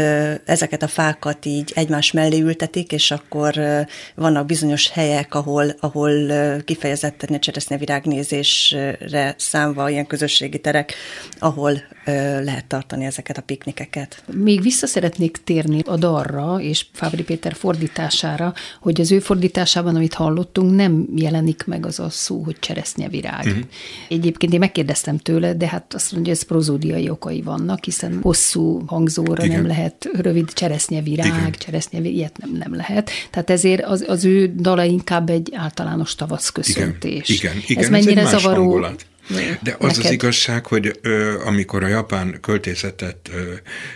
ezeket 0.45 0.83
a 0.83 0.89
fákat 0.89 1.47
így 1.47 1.73
egymás 1.75 2.13
mellé 2.13 2.41
ültetik, 2.41 2.93
és 2.93 3.11
akkor 3.11 3.55
vannak 4.15 4.47
bizonyos 4.47 4.91
helyek, 4.91 5.35
ahol, 5.35 5.75
ahol 5.81 6.13
kifejezetten 6.65 7.35
a 7.35 7.39
cseresznyevirágnézésre 7.61 9.35
számva 9.39 9.91
ilyen 9.91 10.07
közösségi 10.07 10.59
terek, 10.59 10.95
ahol 11.39 11.73
ö, 12.05 12.43
lehet 12.43 12.65
tartani 12.67 13.05
ezeket 13.05 13.39
a 13.39 13.43
piknikeket. 13.43 14.23
Még 14.33 14.63
vissza 14.63 14.87
szeretnék 14.87 15.37
térni 15.45 15.81
a 15.87 15.97
darra 15.97 16.61
és 16.61 16.87
Fábri 16.93 17.23
Péter 17.23 17.55
fordítására, 17.55 18.55
hogy 18.81 19.01
az 19.01 19.13
ő 19.13 19.19
fordításában, 19.19 19.97
amit 19.97 20.15
hallottunk, 20.15 20.75
nem 20.75 21.09
jelenik 21.17 21.65
meg 21.67 21.87
az 21.87 21.99
a 21.99 22.11
szó, 22.11 22.43
hogy 22.43 22.57
cseresznyevirág. 22.59 23.47
Uh-huh. 23.47 23.63
Egyébként 24.09 24.53
én 24.53 24.59
megkérdeztem 24.59 25.19
tőle, 25.19 25.55
de 25.55 25.69
hát 25.69 25.95
azt 25.95 26.13
mondja, 26.13 26.33
hogy 26.33 26.41
ez 26.41 26.47
prozódiai 26.49 27.11
okai 27.11 27.43
vannak, 27.43 27.85
hiszen 27.85 28.19
hosszú 28.23 28.83
hangzóra 28.87 29.45
Igen. 29.45 29.57
nem 29.57 29.67
lehet 29.67 30.09
rövid 30.13 30.53
cseresznyevirág, 30.53 31.57
cseresznyevirág, 31.57 32.15
ilyet 32.15 32.37
nem, 32.39 32.51
nem 32.53 32.75
lehet. 32.75 33.11
Tehát 33.31 33.51
ezért 33.51 33.85
az, 33.85 34.05
az 34.09 34.25
ő 34.25 34.55
dala 34.57 34.85
inkább 34.85 35.31
egy 35.31 35.51
általános 35.55 36.15
tavaszköszöntés. 36.15 37.29
Igen. 37.29 37.50
Igen, 37.50 37.50
igen. 37.67 37.83
Ez 37.83 37.91
mennyire 37.91 38.21
ez 38.21 38.29
zavaró? 38.31 38.63
Hangulat. 38.63 39.07
De 39.63 39.77
az 39.79 39.97
Neked? 39.97 40.05
az 40.05 40.11
igazság, 40.11 40.67
hogy 40.67 40.99
ö, 41.03 41.41
amikor 41.45 41.85
a 41.85 41.87
japán 41.87 42.39
költészetet 42.41 43.31
ö, 43.33 43.53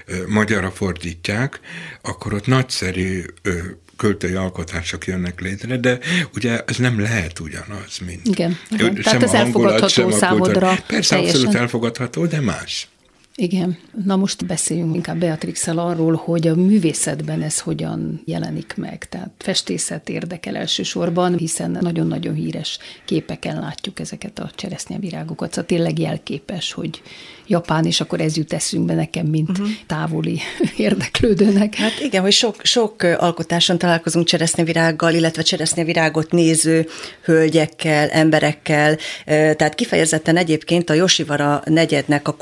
ö, 0.06 0.16
magyarra 0.28 0.70
fordítják, 0.70 1.61
akkor 2.02 2.35
ott 2.35 2.46
nagyszerű 2.46 3.24
ö, 3.42 3.52
költői 3.96 4.35
alkotások 4.35 5.07
jönnek 5.07 5.40
létre, 5.40 5.76
de 5.76 5.98
ugye 6.35 6.64
ez 6.66 6.76
nem 6.76 7.00
lehet 7.00 7.40
ugyanaz, 7.40 7.98
mint 8.07 8.26
Igen, 8.26 8.59
igen. 8.70 8.94
Tehát 8.94 9.22
ez 9.22 9.33
elfogadható 9.33 10.11
számodra. 10.11 10.76
Persze, 10.87 11.14
teljesen. 11.14 11.37
abszolút 11.37 11.61
elfogadható, 11.61 12.26
de 12.26 12.40
más. 12.40 12.88
Igen. 13.37 13.77
Na 14.05 14.16
most 14.16 14.47
beszéljünk 14.47 14.94
inkább 14.94 15.18
beatrix 15.18 15.66
arról, 15.66 16.14
hogy 16.14 16.47
a 16.47 16.55
művészetben 16.55 17.42
ez 17.42 17.61
hogyan 17.61 18.23
jelenik 18.25 18.75
meg. 18.77 19.09
Tehát 19.09 19.31
festészet 19.38 20.09
érdekel 20.09 20.57
elsősorban, 20.57 21.37
hiszen 21.37 21.79
nagyon-nagyon 21.81 22.35
híres 22.35 22.79
képeken 23.05 23.61
látjuk 23.61 24.01
ezeket 24.01 24.38
a 24.38 24.51
cseresznyevirágokat. 24.55 25.49
Szóval 25.49 25.64
tényleg 25.64 25.99
jelképes, 25.99 26.73
hogy 26.73 27.03
Japán, 27.47 27.85
és 27.85 28.01
akkor 28.01 28.20
ez 28.20 28.37
jut 28.37 28.53
eszünkbe 28.53 28.94
nekem, 28.94 29.27
mint 29.27 29.49
uh-huh. 29.51 29.68
távoli 29.87 30.40
érdeklődőnek. 30.77 31.75
Hát 31.75 32.01
igen, 32.01 32.23
hogy 32.23 32.33
sok, 32.33 32.57
sok 32.62 33.03
alkotáson 33.03 33.79
találkozunk 33.79 34.27
cseresznyevirággal, 34.27 35.14
illetve 35.14 35.42
cseresznyevirágot 35.42 36.31
néző 36.31 36.87
hölgyekkel, 37.23 38.09
emberekkel, 38.09 38.97
tehát 39.25 39.75
kifejezetten 39.75 40.37
egyébként 40.37 40.90
a 40.90 40.94
Josivara 40.94 41.62
negyednek 41.64 42.29
a 42.29 42.33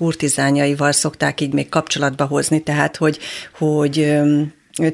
kurtizányaival 0.83 0.93
szokták 0.93 1.41
így 1.41 1.53
még 1.53 1.69
kapcsolatba 1.69 2.25
hozni, 2.25 2.63
tehát 2.63 2.97
hogy, 2.97 3.19
hogy 3.59 4.19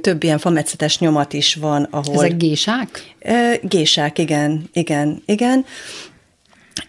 több 0.01 0.22
ilyen 0.22 0.38
fametszetes 0.38 0.98
nyomat 0.98 1.33
is 1.33 1.55
van, 1.55 1.88
ahol... 1.90 2.24
Ezek 2.24 2.37
gésák? 2.37 3.14
Gésák, 3.62 4.18
igen, 4.18 4.68
igen, 4.72 5.22
igen. 5.27 5.64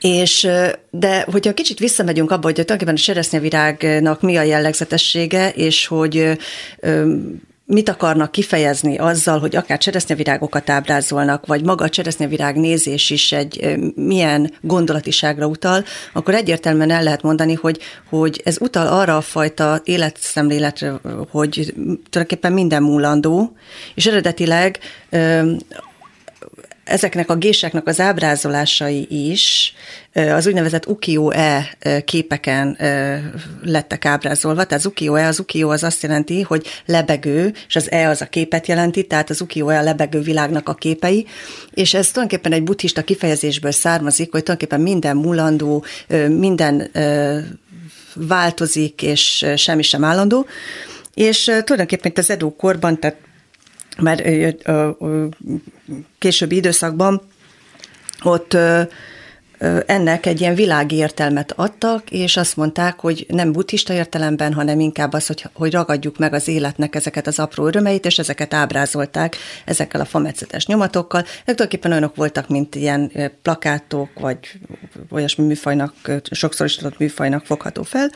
És, 0.02 0.48
de 0.90 1.26
hogyha 1.32 1.54
kicsit 1.54 1.80
visszamegyünk 1.80 2.32
abba, 2.32 2.44
hogy 2.44 2.54
tulajdonképpen 2.54 2.96
a 2.96 2.98
cseresznyevirágnak 2.98 4.22
mi 4.22 4.38
a 4.38 4.42
jellegzetessége, 4.42 5.50
és 5.50 5.88
hogy 5.88 6.38
mit 7.72 7.90
akarnak 7.90 8.32
kifejezni 8.32 8.98
azzal, 8.98 9.40
hogy 9.40 9.56
akár 9.56 9.78
cseresznyevirágokat 9.78 10.70
ábrázolnak, 10.70 11.46
vagy 11.46 11.64
maga 11.64 11.84
a 11.84 11.90
cseresznyevirág 11.90 12.56
nézés 12.56 13.10
is 13.10 13.32
egy 13.32 13.78
milyen 13.96 14.54
gondolatiságra 14.62 15.46
utal, 15.46 15.84
akkor 16.14 16.34
egyértelműen 16.34 16.92
el 16.92 17.04
lehet 17.04 17.22
mondani, 17.22 17.54
hogy, 17.54 17.80
hogy 18.10 18.42
ez 18.44 18.58
utal 18.62 18.88
arra 18.88 19.18
a 19.18 19.22
fajta 19.22 19.82
életszemléletre, 19.84 20.94
hogy 21.32 21.74
tulajdonképpen 22.10 22.54
minden 22.54 22.84
múlandó, 22.84 23.56
és 23.96 24.06
eredetileg 24.06 24.80
ezeknek 26.90 27.30
a 27.30 27.36
géseknek 27.36 27.88
az 27.88 28.00
ábrázolásai 28.00 29.08
is 29.32 29.74
az 30.14 30.48
úgynevezett 30.48 30.88
ukiyo-e 30.88 31.78
képeken 32.06 32.78
lettek 33.64 34.06
ábrázolva. 34.06 34.64
Tehát 34.64 34.84
az 34.84 34.92
ukiyo-e, 34.92 35.28
az 35.28 35.40
ukiyo 35.40 35.70
az 35.70 35.84
azt 35.84 36.04
jelenti, 36.04 36.42
hogy 36.42 36.68
lebegő, 36.86 37.54
és 37.68 37.76
az 37.76 37.92
e 37.92 38.10
az 38.10 38.22
a 38.22 38.26
képet 38.26 38.68
jelenti, 38.68 39.04
tehát 39.04 39.30
az 39.30 39.42
ukiyo-e 39.42 39.80
a 39.80 39.84
lebegő 39.84 40.20
világnak 40.20 40.70
a 40.70 40.74
képei, 40.74 41.28
és 41.74 41.94
ez 41.94 42.12
tulajdonképpen 42.12 42.58
egy 42.58 42.64
buddhista 42.64 43.04
kifejezésből 43.04 43.72
származik, 43.72 44.32
hogy 44.32 44.44
tulajdonképpen 44.44 44.82
minden 44.82 45.18
mulandó, 45.18 45.86
minden 46.28 46.92
változik, 48.14 49.02
és 49.02 49.46
semmi 49.56 49.82
sem 49.82 50.04
állandó. 50.04 50.46
És 51.14 51.44
tulajdonképpen 51.44 52.12
itt 52.12 52.18
az 52.18 52.30
Edo 52.30 52.56
korban, 52.56 53.00
tehát 53.00 53.18
már 54.02 54.24
későbbi 56.18 56.56
időszakban 56.56 57.22
ott 58.24 58.58
ennek 59.86 60.26
egy 60.26 60.42
ilyen 60.42 60.56
világi 60.56 60.96
értelmet 60.96 61.54
adtak, 61.56 62.12
és 62.12 62.38
azt 62.38 62.56
mondták, 62.56 63.00
hogy 63.00 63.26
nem 63.30 63.52
buddhista 63.52 63.94
értelemben, 63.94 64.54
hanem 64.54 64.80
inkább 64.80 65.14
az, 65.14 65.28
hogy, 65.28 65.46
hogy 65.54 65.72
ragadjuk 65.72 66.18
meg 66.18 66.34
az 66.34 66.48
életnek 66.48 66.96
ezeket 66.96 67.28
az 67.28 67.40
apró 67.40 67.66
örömeit, 67.66 68.06
és 68.06 68.20
ezeket 68.20 68.54
ábrázolták 68.54 69.36
ezekkel 69.66 70.02
a 70.02 70.06
fametszetes 70.06 70.66
nyomatokkal. 70.66 71.22
Ezek 71.22 71.44
tulajdonképpen 71.44 71.92
olyanok 71.92 72.16
voltak, 72.16 72.48
mint 72.48 72.76
ilyen 72.76 73.12
plakátok, 73.42 74.10
vagy 74.20 74.38
olyasmi 75.12 75.46
műfajnak, 75.46 75.94
sokszor 76.32 76.66
is 76.66 76.78
adott 76.78 76.98
műfajnak 76.98 77.46
fogható 77.46 77.84
fel 77.84 78.10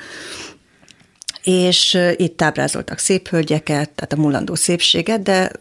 és 1.44 2.00
itt 2.16 2.42
ábrázoltak 2.42 2.98
szép 2.98 3.28
hölgyeket, 3.28 3.90
tehát 3.90 4.14
a 4.14 4.16
mullandó 4.22 4.56
szépséget, 4.56 5.22
de 5.22 5.52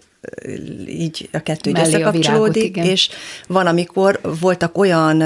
így 0.87 1.28
a 1.32 1.38
kettő 1.38 1.70
így 1.70 1.78
összekapcsolódik, 1.78 2.76
és 2.76 3.08
van, 3.46 3.66
amikor 3.66 4.20
voltak 4.40 4.78
olyan 4.78 5.22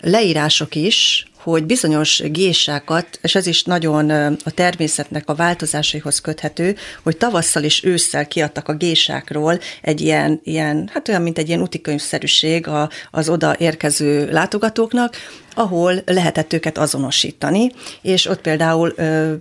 leírások 0.00 0.74
is, 0.74 1.26
hogy 1.42 1.64
bizonyos 1.64 2.22
gésákat, 2.30 3.18
és 3.22 3.34
ez 3.34 3.46
is 3.46 3.62
nagyon 3.64 4.10
a 4.44 4.50
természetnek 4.50 5.28
a 5.28 5.34
változásaihoz 5.34 6.20
köthető, 6.20 6.76
hogy 7.02 7.16
tavasszal 7.16 7.62
és 7.62 7.84
ősszel 7.84 8.26
kiadtak 8.26 8.68
a 8.68 8.74
gésákról 8.74 9.58
egy 9.82 10.00
ilyen, 10.00 10.40
ilyen 10.44 10.90
hát 10.92 11.08
olyan, 11.08 11.22
mint 11.22 11.38
egy 11.38 11.48
ilyen 11.48 11.60
utikönyvszerűség 11.60 12.66
az 13.10 13.28
oda 13.28 13.56
érkező 13.58 14.30
látogatóknak, 14.30 15.16
ahol 15.54 16.02
lehetett 16.06 16.52
őket 16.52 16.78
azonosítani, 16.78 17.70
és 18.02 18.26
ott 18.26 18.40
például 18.40 18.92
ö, 18.96 19.32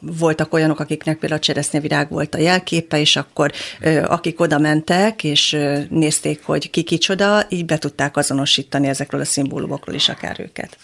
voltak 0.00 0.52
olyanok, 0.52 0.80
akiknek 0.80 1.18
például 1.18 1.40
a 1.40 1.44
cseresznyevirág 1.44 2.10
volt 2.10 2.34
a 2.34 2.38
jelképe, 2.38 3.00
és 3.00 3.16
akkor 3.16 3.52
ö, 3.80 4.02
akik 4.02 4.40
oda 4.40 4.58
mentek, 4.58 5.24
és 5.24 5.52
ö, 5.52 5.78
nézték, 5.88 6.44
hogy 6.44 6.70
ki 6.70 6.82
kicsoda, 6.82 7.46
így 7.48 7.64
be 7.64 7.78
tudták 7.78 8.16
azonosítani 8.16 8.88
ezekről 8.88 9.20
a 9.20 9.24
szimbólumokról 9.24 9.94
is 9.94 10.08
akár 10.08 10.40
őket. 10.40 10.76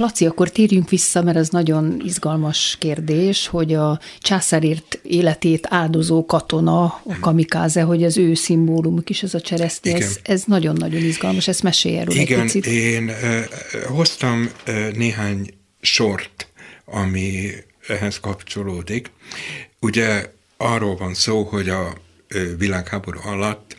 Laci, 0.00 0.26
akkor 0.26 0.50
térjünk 0.50 0.88
vissza, 0.88 1.22
mert 1.22 1.36
ez 1.36 1.48
nagyon 1.48 2.02
izgalmas 2.04 2.76
kérdés, 2.78 3.46
hogy 3.46 3.74
a 3.74 4.00
császárért 4.20 5.00
életét 5.02 5.66
áldozó 5.70 6.26
katona, 6.26 6.84
a 6.84 7.18
kamikáze, 7.20 7.82
hogy 7.82 8.04
az 8.04 8.18
ő 8.18 8.34
szimbólumuk 8.34 9.10
is 9.10 9.22
ez 9.22 9.34
a 9.34 9.40
cseresznye, 9.40 9.96
ez, 9.96 10.18
ez 10.22 10.42
nagyon-nagyon 10.46 11.02
izgalmas, 11.02 11.48
ezt 11.48 11.62
mesélj 11.62 11.96
erről 11.96 12.14
Igen, 12.14 12.38
egy 12.38 12.44
picit. 12.44 12.66
én 12.66 13.10
hoztam 13.88 14.50
néhány 14.94 15.50
sort, 15.80 16.48
ami 16.84 17.50
ehhez 17.88 18.20
kapcsolódik. 18.20 19.10
Ugye 19.80 20.30
arról 20.56 20.96
van 20.96 21.14
szó, 21.14 21.42
hogy 21.42 21.68
a 21.68 21.92
világháború 22.58 23.18
alatt 23.24 23.76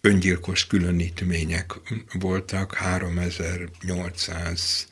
öngyilkos 0.00 0.66
különítmények 0.66 1.72
voltak, 2.12 2.74
3800 2.74 4.88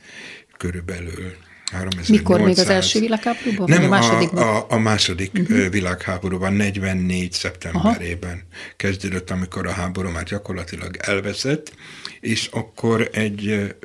körülbelül 0.57 1.35
3800. 1.71 2.09
Mikor 2.09 2.41
még 2.41 2.59
az 2.59 2.69
első 2.69 2.99
világháborúban? 2.99 3.69
Nem, 3.69 3.83
a, 3.83 3.87
második, 3.87 4.31
a, 4.31 4.65
a 4.69 4.77
második 4.77 5.31
uh-huh. 5.33 5.69
világháborúban, 5.69 6.53
44 6.53 7.31
szeptemberében 7.31 8.31
Aha. 8.31 8.73
kezdődött, 8.75 9.29
amikor 9.29 9.67
a 9.67 9.71
háború 9.71 10.09
már 10.09 10.23
gyakorlatilag 10.23 10.97
elveszett, 10.99 11.73
és 12.19 12.47
akkor 12.51 13.09
egy 13.11 13.75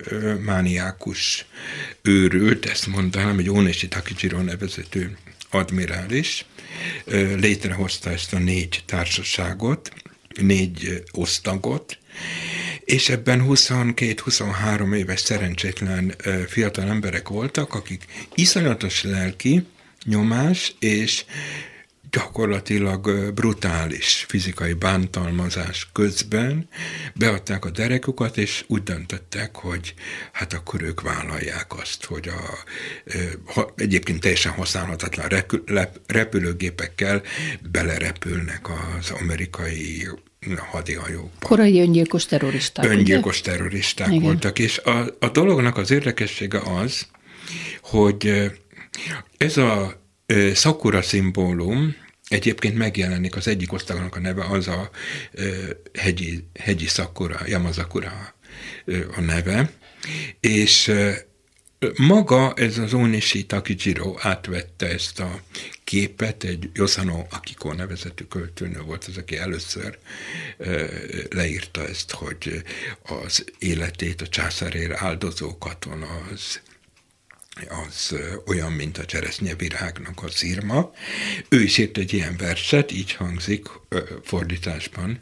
mániákus 0.45 1.47
őrült, 2.03 2.67
ezt 2.67 2.87
mondanám, 2.87 3.39
egy 3.39 3.51
Ónési 3.51 3.89
Takijiro 3.89 4.41
nevezető 4.41 5.17
admirális, 5.51 6.47
létrehozta 7.37 8.11
ezt 8.11 8.33
a 8.33 8.39
négy 8.39 8.83
társaságot, 8.87 9.93
négy 10.41 11.03
osztagot, 11.13 11.99
és 12.85 13.09
ebben 13.09 13.45
22-23 13.49 14.97
éves 14.97 15.21
szerencsétlen 15.21 16.15
fiatal 16.49 16.89
emberek 16.89 17.29
voltak, 17.29 17.75
akik 17.75 18.05
iszonyatos 18.35 19.03
lelki 19.03 19.67
nyomás 20.05 20.75
és 20.79 21.25
gyakorlatilag 22.15 23.33
brutális 23.35 24.25
fizikai 24.29 24.73
bántalmazás 24.73 25.89
közben 25.93 26.69
beadták 27.15 27.65
a 27.65 27.71
derekukat, 27.71 28.37
és 28.37 28.65
úgy 28.67 28.83
döntöttek, 28.83 29.57
hogy 29.57 29.95
hát 30.33 30.53
akkor 30.53 30.83
ők 30.83 31.01
vállalják 31.01 31.79
azt, 31.79 32.05
hogy 32.05 32.29
a 32.29 32.65
egyébként 33.77 34.21
teljesen 34.21 34.53
használhatatlan 34.53 35.45
repülőgépekkel 36.07 37.23
belerepülnek 37.71 38.69
az 38.99 39.11
amerikai 39.11 40.09
hadihajókba. 40.71 41.47
Korai 41.47 41.81
öngyilkos 41.81 42.27
terroristák. 42.27 42.85
Öngyilkos 42.85 43.41
ugye? 43.41 43.51
terroristák 43.51 44.09
Igen. 44.09 44.23
voltak, 44.23 44.59
és 44.59 44.79
a, 44.79 45.17
a 45.19 45.29
dolognak 45.29 45.77
az 45.77 45.91
érdekessége 45.91 46.59
az, 46.59 47.07
hogy 47.83 48.51
ez 49.37 49.57
a 49.57 50.03
szakura 50.55 51.03
szimbólum, 51.03 51.95
Egyébként 52.35 52.77
megjelenik 52.77 53.37
az 53.37 53.49
egyik 53.49 53.73
osztálynak 53.73 54.17
a 54.17 54.21
neve, 54.21 54.45
az 54.45 54.69
a 54.69 54.91
hegyi, 55.93 56.45
hegyi 56.59 56.87
szakura, 56.87 57.41
Yamazakura 57.47 58.35
a 59.17 59.21
neve, 59.21 59.71
és 60.41 60.93
maga 61.97 62.55
ez 62.57 62.79
az 62.79 62.95
Onishi 62.95 63.47
Takijiro 63.47 64.15
átvette 64.19 64.87
ezt 64.87 65.21
a 65.21 65.41
képet, 65.85 66.45
egy 66.45 66.71
Yosano 66.73 67.25
Akiko 67.31 67.73
nevezetű 67.73 68.25
költőnő 68.25 68.81
volt 68.81 69.05
az, 69.05 69.17
aki 69.17 69.37
először 69.37 69.99
leírta 71.31 71.89
ezt, 71.89 72.11
hogy 72.11 72.63
az 73.03 73.45
életét 73.59 74.21
a 74.21 74.29
császárér 74.29 74.93
áldozó 74.95 75.59
katona 75.59 76.09
az 76.33 76.61
az 77.69 78.17
olyan, 78.47 78.73
mint 78.73 78.99
a 78.99 79.05
cseresznyevirágnak 79.05 80.23
a 80.23 80.31
szírma. 80.31 80.93
Ő 81.49 81.63
is 81.63 81.79
írt 81.79 81.99
egy 81.99 82.13
ilyen 82.13 82.37
verset, 82.37 82.93
így 82.93 83.13
hangzik 83.13 83.69
fordításban, 84.23 85.21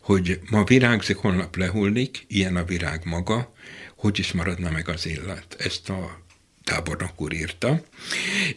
hogy 0.00 0.40
ma 0.50 0.64
virágzik, 0.64 1.16
holnap 1.16 1.56
lehullik, 1.56 2.24
ilyen 2.28 2.56
a 2.56 2.64
virág 2.64 3.04
maga, 3.04 3.52
hogy 3.96 4.18
is 4.18 4.32
maradna 4.32 4.70
meg 4.70 4.88
az 4.88 5.06
illat. 5.06 5.56
Ezt 5.58 5.88
a 5.88 6.22
tábornok 6.64 7.20
úr 7.20 7.32
írta. 7.32 7.84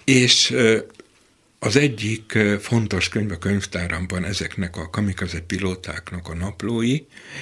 És 0.04 0.56
az 1.60 1.76
egyik 1.76 2.38
fontos 2.60 3.10
könyv 3.10 3.32
a 3.32 3.38
könyvtáramban 3.38 4.26
ezeknek 4.26 4.78
a 4.78 4.90
kamikaze 4.90 5.40
pilótáknak 5.40 6.28
a 6.28 6.36
naplói 6.36 7.02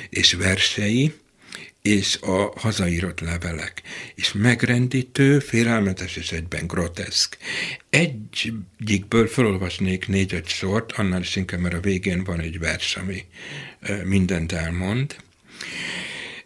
és 0.09 0.33
versei, 0.33 1.13
és 1.85 2.17
a 2.21 2.53
hazaírott 2.55 3.19
levelek. 3.19 3.81
És 4.15 4.33
megrendítő, 4.33 5.39
félelmetes 5.39 6.15
és 6.15 6.31
egyben 6.31 6.67
groteszk. 6.67 7.37
Egyikből 7.89 9.27
felolvasnék 9.27 10.07
négy-öt 10.07 10.47
sort, 10.47 10.91
annál 10.91 11.21
is 11.21 11.35
inkább, 11.35 11.59
mert 11.59 11.73
a 11.73 11.79
végén 11.79 12.23
van 12.23 12.39
egy 12.39 12.59
vers, 12.59 12.95
ami 12.95 13.25
mindent 14.03 14.51
elmond. 14.51 15.15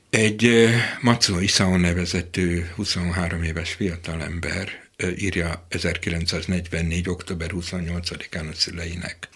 Egy 0.10 0.69
Macó 1.02 1.39
Isao 1.39 1.78
nevezető 1.78 2.71
23 2.75 3.43
éves 3.43 3.73
fiatalember 3.73 4.88
írja 5.17 5.65
1944. 5.69 7.10
október 7.10 7.49
28-án 7.54 8.49
a 8.52 8.54
szüleinek. 8.54 9.30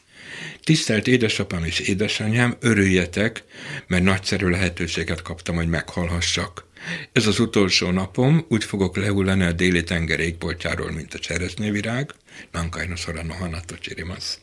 Tisztelt 0.63 1.07
édesapám 1.07 1.63
és 1.63 1.79
édesanyám, 1.79 2.55
örüljetek, 2.59 3.43
mert 3.87 4.03
nagyszerű 4.03 4.47
lehetőséget 4.47 5.21
kaptam, 5.21 5.55
hogy 5.55 5.67
meghalhassak. 5.67 6.67
Ez 7.11 7.27
az 7.27 7.39
utolsó 7.39 7.91
napom, 7.91 8.45
úgy 8.49 8.63
fogok 8.63 8.97
lehullani 8.97 9.43
a 9.43 9.51
déli 9.51 9.83
tenger 9.83 10.19
égboltjáról, 10.19 10.91
mint 10.91 11.13
a 11.13 11.19
cseresznyévirág. 11.19 12.11
Nankaino 12.51 12.95
Sorano 12.95 13.33
Hanato 13.33 13.75
Csirimasz 13.75 14.39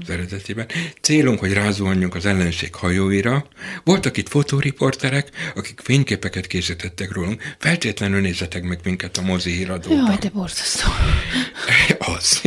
az 0.00 0.10
eredetében. 0.10 0.66
Célunk, 1.00 1.38
hogy 1.38 1.52
rázuhanjunk 1.52 2.14
az 2.14 2.26
ellenség 2.26 2.74
hajóira. 2.74 3.46
Voltak 3.84 4.16
itt 4.16 4.28
fotóriporterek, 4.28 5.30
akik 5.54 5.80
fényképeket 5.84 6.46
készítettek 6.46 7.12
rólunk. 7.12 7.42
Feltétlenül 7.58 8.20
nézzetek 8.20 8.62
meg 8.62 8.80
minket 8.84 9.16
a 9.16 9.22
mozi 9.22 9.50
híradóban. 9.50 10.06
Jaj, 10.06 10.16
de 10.20 10.28
borzasztó. 10.28 10.88
Az. 12.14 12.42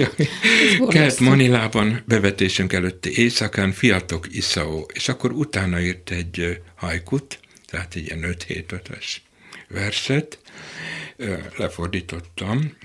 Kelt 0.87 1.19
Manilában 1.19 2.03
bevetésünk 2.05 2.73
előtti 2.73 3.19
éjszakán 3.19 3.71
fiatok 3.71 4.27
Isao, 4.31 4.85
és 4.93 5.09
akkor 5.09 5.31
utána 5.31 5.79
írt 5.79 6.11
egy 6.11 6.61
hajkut, 6.75 7.39
tehát 7.65 7.95
egy 7.95 8.05
ilyen 8.05 8.35
5-7-5-es 8.47 9.05
verset, 9.67 10.39
lefordítottam. 11.57 12.77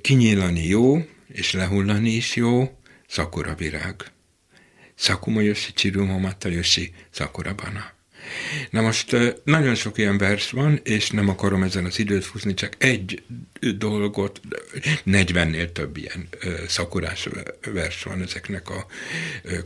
Kinyílani 0.00 0.66
jó, 0.66 1.04
és 1.28 1.52
lehullani 1.52 2.10
is 2.10 2.36
jó, 2.36 2.76
Sakura 3.06 3.54
virág. 3.54 3.94
Sakumoyoshi 4.94 5.72
Chirumomataiyoshi 5.72 6.94
Sakura 7.10 7.54
bana. 7.54 7.94
Na 8.70 8.80
most 8.80 9.16
nagyon 9.44 9.74
sok 9.74 9.98
ilyen 9.98 10.18
vers 10.18 10.50
van, 10.50 10.80
és 10.82 11.10
nem 11.10 11.28
akarom 11.28 11.62
ezen 11.62 11.84
az 11.84 11.98
időt 11.98 12.24
fúzni, 12.24 12.54
csak 12.54 12.74
egy 12.78 13.22
dolgot, 13.76 14.40
40-nél 15.06 15.72
több 15.72 15.96
ilyen 15.96 16.28
szakurás 16.68 17.28
vers 17.72 18.02
van 18.02 18.22
ezeknek 18.22 18.70
a 18.70 18.86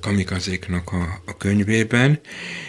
kamikazéknak 0.00 0.92
a, 0.92 1.22
a 1.24 1.36
könyvében, 1.36 2.20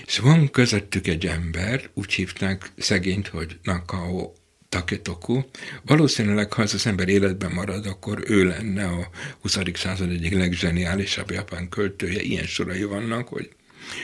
és 0.05 0.17
van 0.17 0.49
közöttük 0.49 1.07
egy 1.07 1.25
ember, 1.25 1.89
úgy 1.93 2.13
hívták 2.13 2.71
szegényt, 2.77 3.27
hogy 3.27 3.60
Nakao 3.63 4.34
Taketoku. 4.71 5.41
Valószínűleg, 5.86 6.53
ha 6.53 6.62
ez 6.62 6.73
az 6.73 6.88
ember 6.88 7.07
életben 7.07 7.51
marad, 7.51 7.86
akkor 7.86 8.23
ő 8.27 8.43
lenne 8.47 8.86
a 8.86 9.10
20. 9.41 9.57
század 9.73 10.12
egyik 10.12 10.34
legzseniálisabb 10.34 11.31
japán 11.31 11.69
költője. 11.69 12.21
Ilyen 12.21 12.45
sorai 12.45 12.84
vannak, 12.84 13.27
hogy 13.27 13.49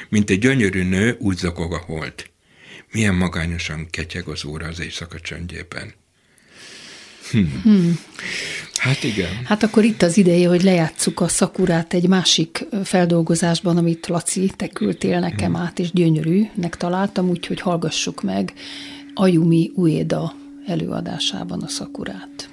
mint 0.10 0.30
egy 0.30 0.40
gyönyörű 0.40 0.84
nő, 0.84 1.16
úgy 1.20 1.38
zakog 1.38 1.74
a 1.74 1.78
holt. 1.78 2.30
Milyen 2.92 3.16
magányosan 3.16 3.88
ketyeg 3.90 4.28
az 4.28 4.46
óra 4.46 4.68
az 4.68 4.80
éjszaka 4.80 5.20
csöndjében. 5.20 5.94
Hm. 7.32 7.62
Hmm. 7.64 8.00
Hát 8.76 9.04
igen. 9.04 9.46
Hát 9.46 9.64
akkor 9.64 9.84
itt 9.84 10.02
az 10.02 10.18
ideje, 10.18 10.48
hogy 10.48 10.64
lejátsszuk 10.64 11.20
a 11.20 11.28
szakurát 11.28 11.94
egy 11.94 12.08
másik 12.08 12.66
feldolgozásban, 12.84 13.78
amit 13.78 14.08
Laci, 14.08 14.52
te 14.56 14.68
küldtél 14.68 15.20
nekem 15.20 15.54
hmm. 15.54 15.62
át, 15.62 15.80
és 15.80 15.92
gyönyörűnek 15.92 16.78
találtam, 16.78 17.30
úgyhogy 17.30 17.62
hallgassuk 17.62 18.24
meg 18.24 18.54
Ayumi 19.14 19.72
Ueda 19.76 20.46
előadásában 20.68 21.62
a 21.62 21.68
szakurát. 21.68 22.50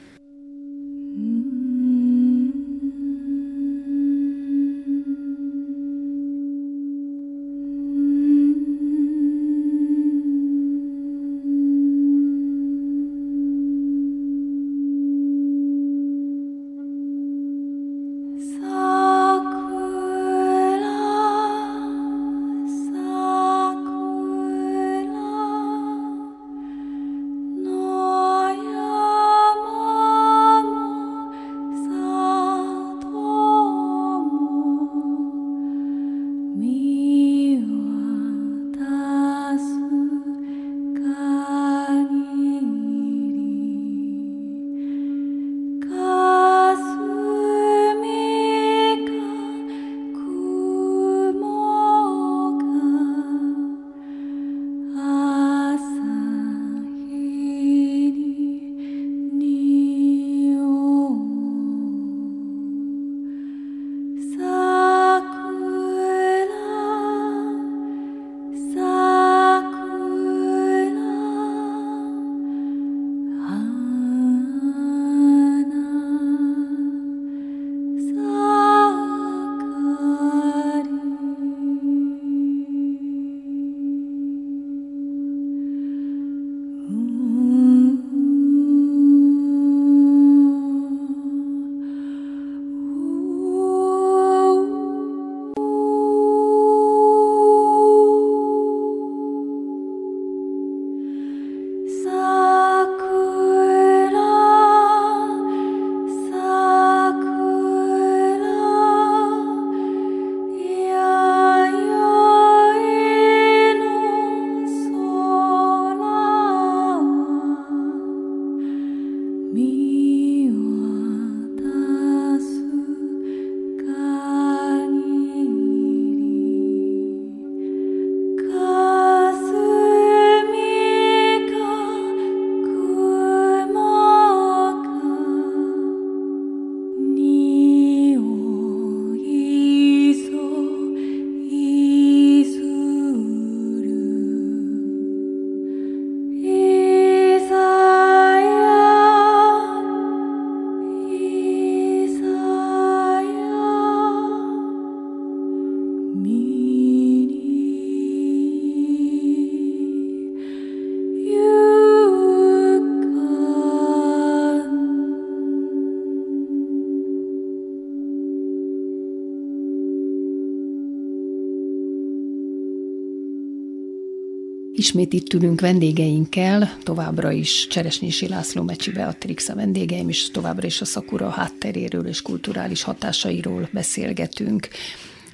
Ismét 174.85 175.13
itt 175.13 175.33
ülünk 175.33 175.61
vendégeinkkel, 175.61 176.77
továbbra 176.83 177.31
is 177.31 177.67
Cseresnyési 177.67 178.29
László 178.29 178.63
Mecsi 178.63 178.91
Beatrix 178.91 179.49
a 179.49 179.55
vendégeim, 179.55 180.09
és 180.09 180.31
továbbra 180.31 180.67
is 180.67 180.81
a 180.81 180.85
Szakura 180.85 181.31
hátteréről 181.31 182.07
és 182.07 182.23
kulturális 182.23 182.83
hatásairól 182.83 183.69
beszélgetünk. 183.73 184.69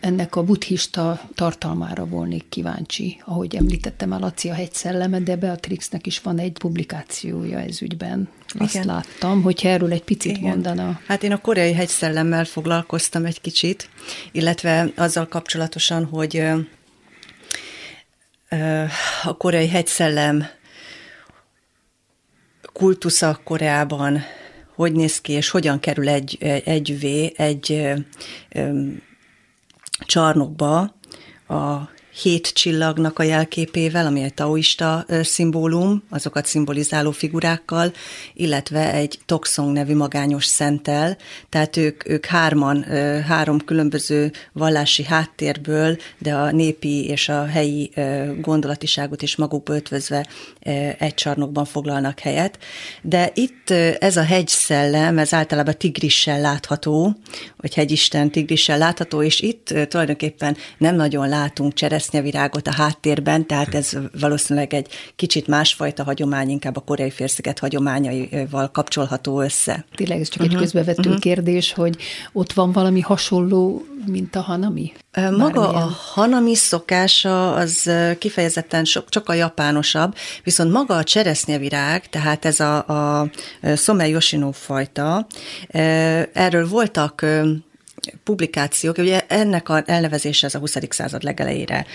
Ennek 0.01 0.37
a 0.37 0.43
buddhista 0.43 1.21
tartalmára 1.35 2.07
volnék 2.07 2.49
kíváncsi. 2.49 3.21
Ahogy 3.25 3.57
említettem, 3.57 4.09
már 4.09 4.21
Laci 4.21 4.49
a 4.49 4.55
hegy 4.55 4.73
szelleme, 4.73 5.21
de 5.21 5.37
Beatrixnek 5.37 6.07
is 6.07 6.21
van 6.21 6.39
egy 6.39 6.53
publikációja 6.59 7.59
ez 7.59 7.83
ügyben. 7.83 8.29
Azt 8.59 8.75
Igen. 8.75 8.87
láttam, 8.87 9.43
hogyha 9.43 9.69
erről 9.69 9.93
egy 9.93 10.05
picit 10.05 10.37
Igen. 10.37 10.51
mondana. 10.51 11.01
Hát 11.07 11.23
én 11.23 11.33
a 11.33 11.41
koreai 11.41 11.73
hegyszellemmel 11.73 12.45
foglalkoztam 12.45 13.25
egy 13.25 13.41
kicsit, 13.41 13.89
illetve 14.33 14.93
azzal 14.97 15.29
kapcsolatosan, 15.29 16.05
hogy 16.05 16.43
a 19.25 19.37
koreai 19.37 19.69
hegyszellem 19.69 20.47
kultusza 22.73 23.41
Koreában 23.45 24.23
hogy 24.81 24.93
néz 24.93 25.21
ki, 25.21 25.33
és 25.33 25.49
hogyan 25.49 25.81
kerül 25.81 26.09
egy, 26.09 26.37
egy, 26.65 26.91
egy 27.37 27.93
csarnokba 30.07 30.81
a 31.49 31.89
hét 32.13 32.53
csillagnak 32.53 33.19
a 33.19 33.23
jelképével, 33.23 34.07
ami 34.07 34.23
egy 34.23 34.35
taoista 34.35 35.07
szimbólum, 35.23 36.03
azokat 36.11 36.47
szimbolizáló 36.47 37.11
figurákkal, 37.11 37.93
illetve 38.35 38.93
egy 38.93 39.19
Toxong 39.27 39.73
nevű 39.73 39.97
magányos 39.97 40.45
szentel, 40.45 41.17
tehát 41.49 41.77
ők, 41.77 42.09
ők 42.09 42.27
hárman, 42.27 42.85
három 43.23 43.59
különböző 43.59 44.33
vallási 44.53 45.05
háttérből, 45.05 45.97
de 46.19 46.35
a 46.35 46.51
népi 46.51 47.05
és 47.09 47.29
a 47.29 47.45
helyi 47.45 47.91
gondolatiságot 48.41 49.23
is 49.23 49.37
magukba 49.37 49.75
ötvözve 49.75 50.27
egy 50.99 51.15
csarnokban 51.15 51.65
foglalnak 51.65 52.19
helyet. 52.19 52.59
De 53.03 53.31
itt 53.35 53.71
ez 53.99 54.17
a 54.17 54.23
hegyszellem, 54.25 55.19
ez 55.19 55.35
általában 55.35 55.75
tigrissel 55.79 56.41
látható, 56.41 57.17
vagy 57.57 57.75
hegyisten 57.75 58.31
tigrissel 58.31 58.79
látható, 58.79 59.23
és 59.23 59.41
itt 59.41 59.75
tulajdonképpen 59.89 60.57
nem 60.79 60.95
nagyon 60.95 61.29
látunk 61.29 61.75
csereszt 61.75 62.00
cseresznyevirágot 62.01 62.67
a 62.67 62.73
háttérben, 62.73 63.47
tehát 63.47 63.75
ez 63.75 63.93
valószínűleg 64.21 64.75
egy 64.75 64.89
kicsit 65.17 65.47
másfajta 65.47 66.05
hagyomány, 66.05 66.49
inkább 66.49 66.77
a 66.77 66.81
koreai 66.81 67.11
félsziget 67.11 67.59
hagyományaival 67.59 68.71
kapcsolható 68.71 69.41
össze. 69.41 69.85
Tényleg 69.95 70.21
ez 70.21 70.29
csak 70.29 70.43
uh-huh. 70.43 70.47
egy 70.47 70.53
mhm. 70.53 70.63
közbevető 70.63 71.09
uh-huh. 71.09 71.21
kérdés, 71.21 71.73
hogy 71.73 71.97
ott 72.33 72.53
van 72.53 72.73
valami 72.73 73.01
hasonló, 73.01 73.85
mint 74.07 74.37
a 74.37 74.41
hanami? 74.41 74.93
Maga 75.15 75.61
Bármilyen? 75.61 75.83
a 75.83 75.97
hanami 76.13 76.55
szokása 76.55 77.55
az 77.55 77.91
kifejezetten 78.19 78.85
sok, 78.85 79.09
csak 79.09 79.29
a 79.29 79.35
japánosabb, 79.35 80.15
viszont 80.45 80.73
maga 80.73 80.97
a 80.97 81.05
cseresznyevirág, 81.05 82.09
tehát 82.09 82.45
ez 82.45 82.61
a, 82.61 82.77
a 82.87 83.31
Somme 83.77 84.09
Yoshino 84.09 84.53
fajta, 84.53 85.27
erről 86.33 86.69
voltak 86.69 87.25
publikációk, 88.25 88.99
ugye 88.99 89.25
ennek 89.29 89.69
a 89.69 89.83
elnevezése 89.87 90.47
az 90.47 90.55
a 90.55 90.59
20. 90.59 90.77
század 90.89 91.23
legelejére 91.23 91.87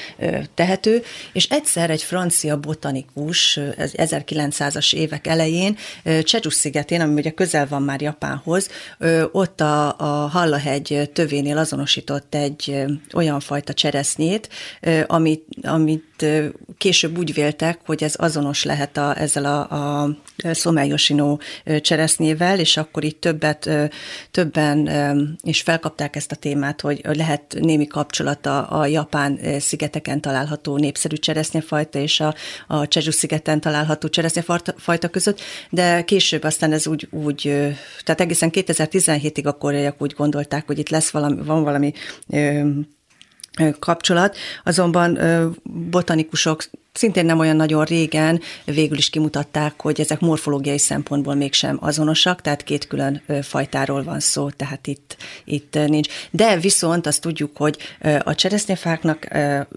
tehető, 0.53 1.03
és 1.33 1.47
egyszer 1.49 1.89
egy 1.89 2.03
francia 2.03 2.57
botanikus 2.57 3.59
1900-as 3.77 4.93
évek 4.93 5.27
elején 5.27 5.77
Csecsú 6.23 6.49
szigetén, 6.49 7.01
ami 7.01 7.13
ugye 7.13 7.31
közel 7.31 7.67
van 7.67 7.83
már 7.83 8.01
Japánhoz, 8.01 8.69
ott 9.31 9.61
a, 9.61 9.97
a 9.97 10.27
Hallahegy 10.27 11.09
tövénél 11.13 11.57
azonosított 11.57 12.35
egy 12.35 12.85
olyan 13.13 13.39
fajta 13.39 13.73
cseresznyét, 13.73 14.49
amit, 15.07 15.45
amit 15.63 16.14
később 16.78 17.17
úgy 17.17 17.34
véltek, 17.34 17.80
hogy 17.86 18.04
ez 18.04 18.13
azonos 18.17 18.63
lehet 18.63 18.97
a, 18.97 19.19
ezzel 19.19 19.45
a, 19.45 19.60
a 20.04 20.15
Someyoshino 20.54 21.38
cseresznyével, 21.82 22.60
és 22.60 22.78
akkor 22.78 23.04
itt 23.04 23.21
többet, 23.21 23.69
többen 24.32 24.89
is 25.43 25.62
felkapták 25.62 26.15
ezt 26.15 26.32
a 26.32 26.36
témát, 26.36 26.82
hogy 26.82 27.01
lehet 27.04 27.56
némi 27.60 27.88
kapcsolata 27.88 28.63
a 28.63 28.86
japán 28.86 29.39
szigeteken 29.60 30.21
található 30.21 30.78
népszerű 30.78 31.15
cseresznyefajta 31.15 31.99
és 31.99 32.19
a, 32.19 32.36
a 32.67 32.88
Csezsu 32.88 33.12
szigeten 33.12 33.62
található 33.62 34.08
cseresznyefajta 34.08 35.08
között, 35.12 35.41
de 35.69 36.04
később 36.04 36.43
aztán 36.43 36.71
ez 36.71 36.88
úgy, 36.88 37.08
úgy 37.12 37.41
tehát 38.04 38.21
egészen 38.21 38.49
2017-ig 38.54 39.45
a 39.45 39.51
koreaiak 39.51 40.01
úgy 40.01 40.13
gondolták, 40.17 40.65
hogy 40.65 40.80
itt 40.80 40.89
lesz 40.89 41.10
valami, 41.10 41.41
van 41.41 41.63
valami 41.63 41.93
kapcsolat, 43.79 44.37
azonban 44.63 45.19
botanikusok 45.89 46.63
szintén 46.93 47.25
nem 47.25 47.39
olyan 47.39 47.55
nagyon 47.55 47.83
régen 47.83 48.41
végül 48.65 48.97
is 48.97 49.09
kimutatták, 49.09 49.81
hogy 49.81 49.99
ezek 49.99 50.19
morfológiai 50.19 50.77
szempontból 50.77 51.35
mégsem 51.35 51.77
azonosak, 51.81 52.41
tehát 52.41 52.63
két 52.63 52.87
külön 52.87 53.21
fajtáról 53.41 54.03
van 54.03 54.19
szó, 54.19 54.49
tehát 54.49 54.87
itt, 54.87 55.17
itt 55.43 55.73
nincs. 55.87 56.09
De 56.31 56.57
viszont 56.57 57.07
azt 57.07 57.21
tudjuk, 57.21 57.57
hogy 57.57 57.77
a 58.23 58.35
cseresznyefáknak 58.35 59.27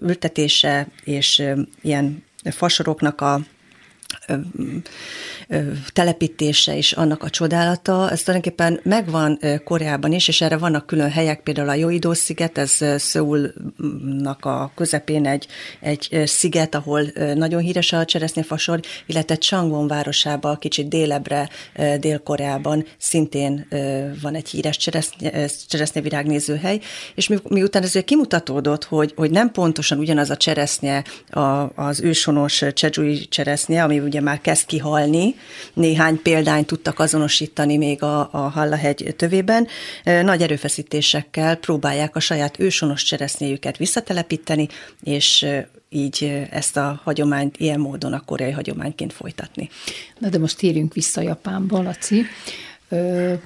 ültetése 0.01 0.87
és 1.03 1.43
ilyen 1.81 2.23
fasoroknak 2.43 3.21
a 3.21 3.39
telepítése 5.93 6.77
és 6.77 6.91
annak 6.91 7.23
a 7.23 7.29
csodálata, 7.29 8.11
ez 8.11 8.23
tulajdonképpen 8.23 8.79
megvan 8.83 9.39
Koreában 9.63 10.11
is, 10.11 10.27
és 10.27 10.41
erre 10.41 10.57
vannak 10.57 10.85
külön 10.85 11.09
helyek, 11.09 11.41
például 11.41 11.69
a 11.69 11.73
Joidó 11.73 12.13
sziget, 12.13 12.57
ez 12.57 12.77
Szöulnak 12.97 14.45
a 14.45 14.71
közepén 14.75 15.25
egy, 15.25 15.47
egy 15.79 16.21
sziget, 16.25 16.75
ahol 16.75 17.01
nagyon 17.33 17.61
híres 17.61 17.93
a 17.93 18.05
cseresznyefasor, 18.05 18.79
illetve 19.05 19.35
Changwon 19.35 19.87
városában, 19.87 20.57
kicsit 20.57 20.87
délebre, 20.87 21.49
Dél-Koreában 21.99 22.85
szintén 22.97 23.67
van 24.21 24.35
egy 24.35 24.49
híres 24.49 24.77
cseresznye, 24.77 25.47
cseresznyevirágnézőhely, 25.67 26.79
és 27.15 27.27
mi, 27.27 27.37
miután 27.47 27.83
ezért 27.83 28.05
kimutatódott, 28.05 28.83
hogy, 28.83 29.13
hogy 29.15 29.31
nem 29.31 29.51
pontosan 29.51 29.97
ugyanaz 29.97 30.29
a 30.29 30.37
cseresznye 30.37 31.03
a, 31.29 31.71
az 31.75 32.01
ősonos 32.01 32.63
csedzsúi 32.73 33.27
cseresznye, 33.27 33.83
ami 33.83 33.98
ugye 34.03 34.21
már 34.21 34.41
kezd 34.41 34.65
kihalni, 34.65 35.35
néhány 35.73 36.21
példányt 36.21 36.67
tudtak 36.67 36.99
azonosítani 36.99 37.77
még 37.77 38.03
a, 38.03 38.29
a 38.31 38.37
Hallahegy 38.37 39.13
tövében. 39.17 39.67
Nagy 40.03 40.41
erőfeszítésekkel 40.41 41.55
próbálják 41.55 42.15
a 42.15 42.19
saját 42.19 42.59
ősonos 42.59 43.03
cseresznyéjüket 43.03 43.77
visszatelepíteni, 43.77 44.67
és 45.03 45.45
így 45.89 46.47
ezt 46.49 46.77
a 46.77 47.01
hagyományt 47.03 47.57
ilyen 47.57 47.79
módon 47.79 48.13
a 48.13 48.25
koreai 48.25 48.51
hagyományként 48.51 49.13
folytatni. 49.13 49.69
Na 50.17 50.29
de 50.29 50.37
most 50.37 50.57
térjünk 50.57 50.93
vissza 50.93 51.21
Japánba, 51.21 51.81
Laci. 51.81 52.25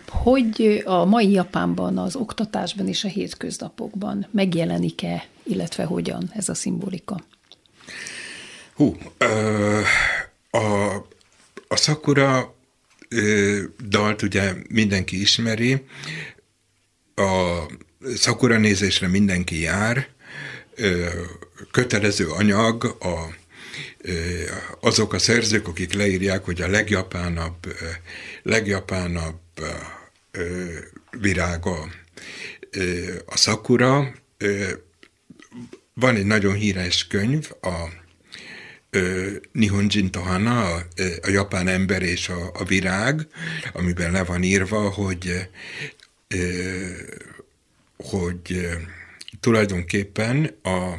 Hogy 0.08 0.82
a 0.86 1.06
mai 1.06 1.32
Japánban, 1.32 1.98
az 1.98 2.16
oktatásban 2.16 2.88
és 2.88 3.04
a 3.04 3.08
hétköznapokban 3.08 4.28
megjelenik-e, 4.32 5.26
illetve 5.44 5.84
hogyan 5.84 6.32
ez 6.34 6.50
a 6.50 6.54
szimbolika? 6.54 7.20
Hú, 8.76 8.98
ö, 9.18 9.80
a, 10.54 10.96
a 11.68 11.76
Sakura 11.76 12.56
ö, 13.10 13.62
dalt 13.88 14.22
ugye 14.22 14.54
mindenki 14.70 15.22
ismeri, 15.22 15.86
a 17.16 17.60
Sakura 18.18 18.58
nézésre 18.58 19.08
mindenki 19.08 19.60
jár, 19.60 20.08
ö, 20.76 21.10
kötelező 21.72 22.28
anyag 22.28 22.84
a 22.84 23.42
azok 24.80 25.14
a 25.14 25.20
szerzők, 25.20 25.68
akik 25.68 25.94
leírják, 25.94 26.46
hogy 26.46 26.62
a 26.62 26.68
legjapánabb, 26.68 27.76
legjapánabb 28.44 29.40
virága 31.12 31.90
a 33.26 33.38
szakura. 33.38 34.14
Van 35.94 36.16
egy 36.16 36.26
nagyon 36.26 36.54
híres 36.54 37.08
könyv, 37.08 37.52
a 37.62 38.03
Nihonjin 39.52 40.12
Tohana, 40.12 40.74
a, 41.22 41.30
japán 41.30 41.68
ember 41.68 42.02
és 42.02 42.30
a, 42.30 42.52
a 42.54 42.64
virág, 42.64 43.28
amiben 43.74 44.12
le 44.12 44.24
van 44.24 44.44
írva, 44.44 44.90
hogy 44.90 45.48
hogy 47.98 48.68
tulajdonképpen 49.40 50.56
a, 50.62 50.94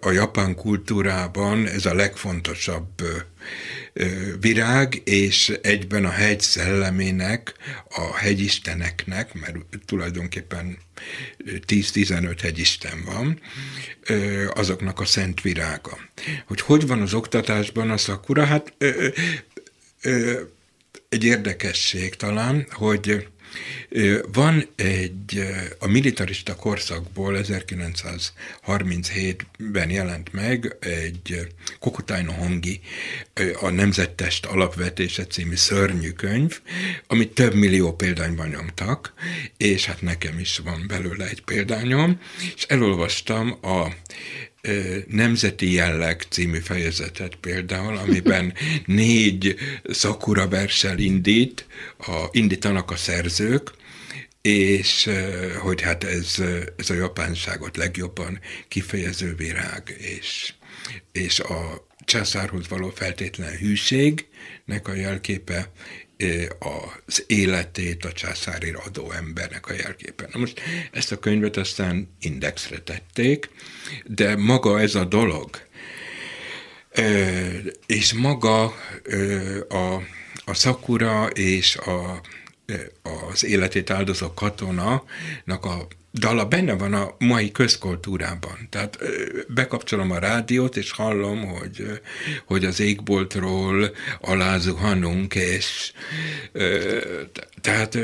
a 0.00 0.10
japán 0.10 0.54
kultúrában 0.54 1.66
ez 1.66 1.86
a 1.86 1.94
legfontosabb 1.94 3.02
virág, 4.40 5.02
és 5.04 5.58
egyben 5.62 6.04
a 6.04 6.10
hegy 6.10 6.40
szellemének, 6.40 7.54
a 7.88 8.16
hegyisteneknek, 8.16 9.34
mert 9.34 9.56
tulajdonképpen 9.86 10.78
10-15 11.44 12.38
hegyisten 12.42 13.04
van, 13.04 13.40
azoknak 14.54 15.00
a 15.00 15.04
szent 15.04 15.40
virága. 15.40 15.98
Hogy 16.46 16.60
hogy 16.60 16.86
van 16.86 17.02
az 17.02 17.14
oktatásban 17.14 17.90
a 17.90 17.96
szakura? 17.96 18.44
Hát 18.44 18.74
egy 21.08 21.24
érdekesség 21.24 22.14
talán, 22.14 22.66
hogy 22.70 23.28
van 24.32 24.68
egy, 24.76 25.46
a 25.78 25.88
militarista 25.88 26.56
korszakból 26.56 27.38
1937-ben 27.42 29.90
jelent 29.90 30.32
meg 30.32 30.76
egy 30.80 31.46
Kokutaino 31.78 32.32
Hongi, 32.32 32.80
a 33.60 33.70
Nemzettest 33.70 34.46
alapvetése 34.46 35.26
című 35.26 35.54
szörnyű 35.54 36.10
könyv, 36.10 36.60
amit 37.06 37.34
több 37.34 37.54
millió 37.54 37.92
példányban 37.92 38.48
nyomtak, 38.48 39.12
és 39.56 39.84
hát 39.84 40.02
nekem 40.02 40.38
is 40.38 40.58
van 40.58 40.84
belőle 40.88 41.28
egy 41.28 41.44
példányom, 41.44 42.20
és 42.56 42.62
elolvastam 42.62 43.58
a 43.62 43.88
Nemzeti 45.06 45.72
Jelleg 45.72 46.24
című 46.28 46.58
fejezetet 46.58 47.34
például, 47.34 47.96
amiben 47.96 48.54
négy 48.86 49.56
szakura 49.84 50.48
versel 50.48 50.98
indít, 50.98 51.66
a, 51.98 52.28
indítanak 52.32 52.90
a 52.90 52.96
szerzők, 52.96 53.70
és 54.42 55.10
hogy 55.58 55.80
hát 55.80 56.04
ez, 56.04 56.42
ez 56.76 56.90
a 56.90 56.94
japánságot 56.94 57.76
legjobban 57.76 58.40
kifejező 58.68 59.34
virág, 59.34 59.96
és, 59.98 60.54
és 61.12 61.40
a 61.40 61.86
császárhoz 62.04 62.68
való 62.68 62.90
feltétlen 62.90 63.56
hűségnek 63.56 64.88
a 64.88 64.94
jelképe, 64.94 65.70
az 67.06 67.24
életét 67.26 68.04
a 68.04 68.12
császárira 68.12 68.80
adó 68.84 69.12
embernek 69.12 69.66
a 69.66 69.72
jelképe. 69.72 70.28
Na 70.32 70.38
most 70.38 70.60
ezt 70.92 71.12
a 71.12 71.18
könyvet 71.18 71.56
aztán 71.56 72.08
indexre 72.20 72.78
tették, 72.78 73.50
de 74.06 74.36
maga 74.36 74.80
ez 74.80 74.94
a 74.94 75.04
dolog, 75.04 75.50
és 77.86 78.12
maga 78.12 78.62
a, 79.68 80.02
a 80.44 80.54
szakura 80.54 81.26
és 81.26 81.76
a, 81.76 82.20
az 83.02 83.44
életét 83.44 83.90
áldozó 83.90 84.34
katonanak 84.34 85.64
a 85.64 85.86
dala 86.18 86.44
benne 86.44 86.72
van 86.72 86.92
a 86.92 87.14
mai 87.18 87.52
közkultúrában. 87.52 88.66
Tehát 88.70 88.98
bekapcsolom 89.48 90.10
a 90.10 90.18
rádiót, 90.18 90.76
és 90.76 90.90
hallom, 90.90 91.46
hogy, 91.46 92.00
hogy 92.46 92.64
az 92.64 92.80
égboltról 92.80 93.90
alázuhanunk, 94.20 95.34
és 95.34 95.92
tehát 97.60 97.98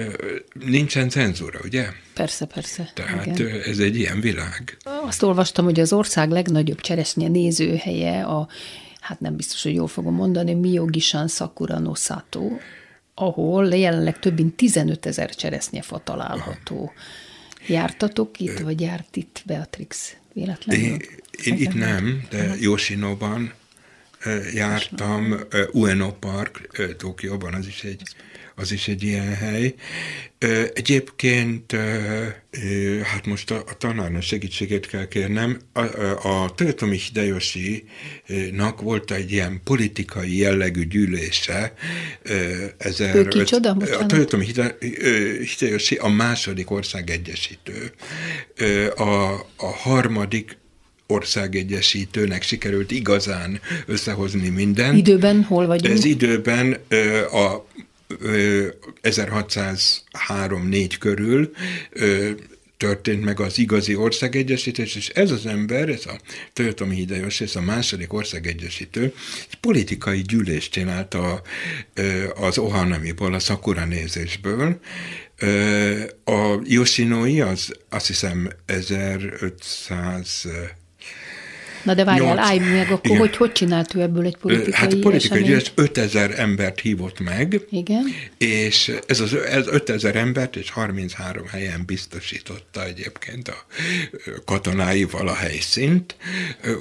nincsen 0.52 1.08
cenzúra, 1.08 1.58
ugye? 1.64 1.88
Persze, 2.14 2.44
persze. 2.44 2.90
Tehát 2.94 3.26
igen. 3.26 3.60
ez 3.60 3.78
egy 3.78 3.96
ilyen 3.96 4.20
világ. 4.20 4.76
Azt 5.06 5.22
olvastam, 5.22 5.64
hogy 5.64 5.80
az 5.80 5.92
ország 5.92 6.30
legnagyobb 6.30 6.80
cseresznye 6.80 7.28
nézőhelye 7.28 8.22
a 8.22 8.48
hát 9.00 9.20
nem 9.20 9.36
biztos, 9.36 9.62
hogy 9.62 9.74
jól 9.74 9.88
fogom 9.88 10.14
mondani, 10.14 10.54
Miyogishan 10.54 11.28
Sakura 11.28 11.78
no 11.78 11.94
Sato, 11.94 12.48
ahol 13.14 13.74
jelenleg 13.74 14.18
több 14.18 14.36
mint 14.36 14.54
15 14.54 15.06
ezer 15.06 15.34
cseresznyefa 15.34 15.98
található. 15.98 16.76
Aha. 16.76 16.92
Jártatok 17.66 18.40
itt, 18.40 18.58
vagy 18.58 18.80
járt 18.80 19.16
itt 19.16 19.42
Beatrix 19.46 20.16
véletlenül? 20.32 20.84
Én, 20.84 21.02
én 21.44 21.54
itt 21.54 21.74
nem, 21.74 22.26
de 22.30 22.54
Yoshinoban 22.60 23.52
jártam, 24.54 25.34
Ueno 25.72 26.12
Park 26.12 26.84
Tokióban, 26.98 27.54
az 27.54 27.66
is 27.66 27.84
egy 27.84 28.02
az 28.60 28.72
is 28.72 28.88
egy 28.88 29.02
ilyen 29.02 29.34
hely. 29.34 29.74
Egyébként, 30.74 31.76
hát 33.02 33.26
most 33.26 33.50
a, 33.50 33.56
a 33.56 33.76
tanárnak 33.78 34.22
segítségét 34.22 34.86
kell 34.86 35.08
kérnem, 35.08 35.60
a, 35.72 35.80
a 36.28 36.54
Toyotomi 36.54 36.96
Hideyoshi-nak 36.96 38.80
volt 38.80 39.10
egy 39.10 39.32
ilyen 39.32 39.60
politikai 39.64 40.36
jellegű 40.36 40.86
gyűlése. 40.86 41.74
Ezer, 42.78 43.16
ő 43.16 43.28
kicsoda? 43.28 43.76
A 44.00 44.06
Toyotomi 44.06 44.46
Hideyoshi 45.58 45.94
a 45.94 46.08
második 46.08 46.70
ország 46.70 47.10
egyesítő. 47.10 47.92
A, 48.96 49.32
a 49.56 49.66
harmadik 49.66 50.58
országegyesítőnek 51.06 52.42
sikerült 52.42 52.90
igazán 52.90 53.60
összehozni 53.86 54.48
mindent. 54.48 54.96
Időben 54.96 55.42
hol 55.42 55.66
vagyunk? 55.66 55.94
Ez 55.94 56.04
időben 56.04 56.72
a 57.32 57.66
1603-4 59.02 60.96
körül 60.98 61.52
történt 62.80 63.24
meg 63.24 63.40
az 63.40 63.58
igazi 63.58 63.94
országegyesítés, 63.94 64.96
és 64.96 65.08
ez 65.08 65.30
az 65.30 65.46
ember, 65.46 65.88
ez 65.88 66.06
a 66.06 66.20
Toyotomi 66.52 66.94
Hideyoshi, 66.94 67.44
ez 67.44 67.56
a 67.56 67.60
második 67.60 68.12
országegyesítő, 68.12 69.14
egy 69.50 69.58
politikai 69.60 70.22
gyűlést 70.22 70.72
csinált 70.72 71.14
a, 71.14 71.42
az 72.34 72.58
Ohanamiból, 72.58 73.34
a 73.34 73.38
Sakura 73.38 73.84
nézésből. 73.84 74.80
A 76.24 76.58
Yoshinoi 76.64 77.40
az 77.40 77.72
azt 77.88 78.06
hiszem 78.06 78.50
1500 78.66 80.46
Na 81.82 81.94
de 81.94 82.04
várjál, 82.04 82.38
állj 82.38 82.58
meg, 82.58 82.90
akkor 82.90 83.16
hogy, 83.16 83.36
hogy 83.36 83.52
csinált 83.52 83.94
ő 83.94 84.00
ebből 84.00 84.26
egy 84.26 84.36
politikai 84.36 84.72
Hát 84.72 84.92
a 84.92 84.98
politikai 84.98 85.42
gyűlés 85.42 85.72
5000 85.74 86.38
embert 86.38 86.80
hívott 86.80 87.20
meg, 87.20 87.60
Igen. 87.70 88.04
és 88.38 88.92
ez 89.06 89.20
az 89.20 89.34
ez 89.34 89.66
5000 89.66 90.16
embert 90.16 90.56
és 90.56 90.70
33 90.70 91.46
helyen 91.46 91.82
biztosította 91.86 92.84
egyébként 92.84 93.48
a 93.48 93.66
katonáival 94.44 95.28
a 95.28 95.34
helyszínt, 95.34 96.16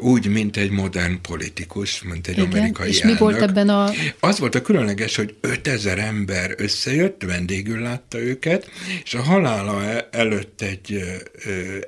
úgy, 0.01 0.27
mint 0.27 0.57
egy 0.57 0.71
modern 0.71 1.21
politikus, 1.21 2.03
mint 2.03 2.27
egy 2.27 2.37
Igen. 2.37 2.51
amerikai 2.51 2.89
És 2.89 2.99
elnök. 2.99 3.19
mi 3.19 3.23
volt 3.23 3.41
ebben 3.41 3.69
a... 3.69 3.89
Az 4.19 4.39
volt 4.39 4.55
a 4.55 4.61
különleges, 4.61 5.15
hogy 5.15 5.35
5000 5.41 5.99
ember 5.99 6.53
összejött, 6.57 7.23
vendégül 7.23 7.79
látta 7.81 8.19
őket, 8.19 8.69
és 9.03 9.13
a 9.13 9.21
halála 9.21 9.83
e- 9.83 10.07
előtt 10.11 10.61
egy, 10.61 11.03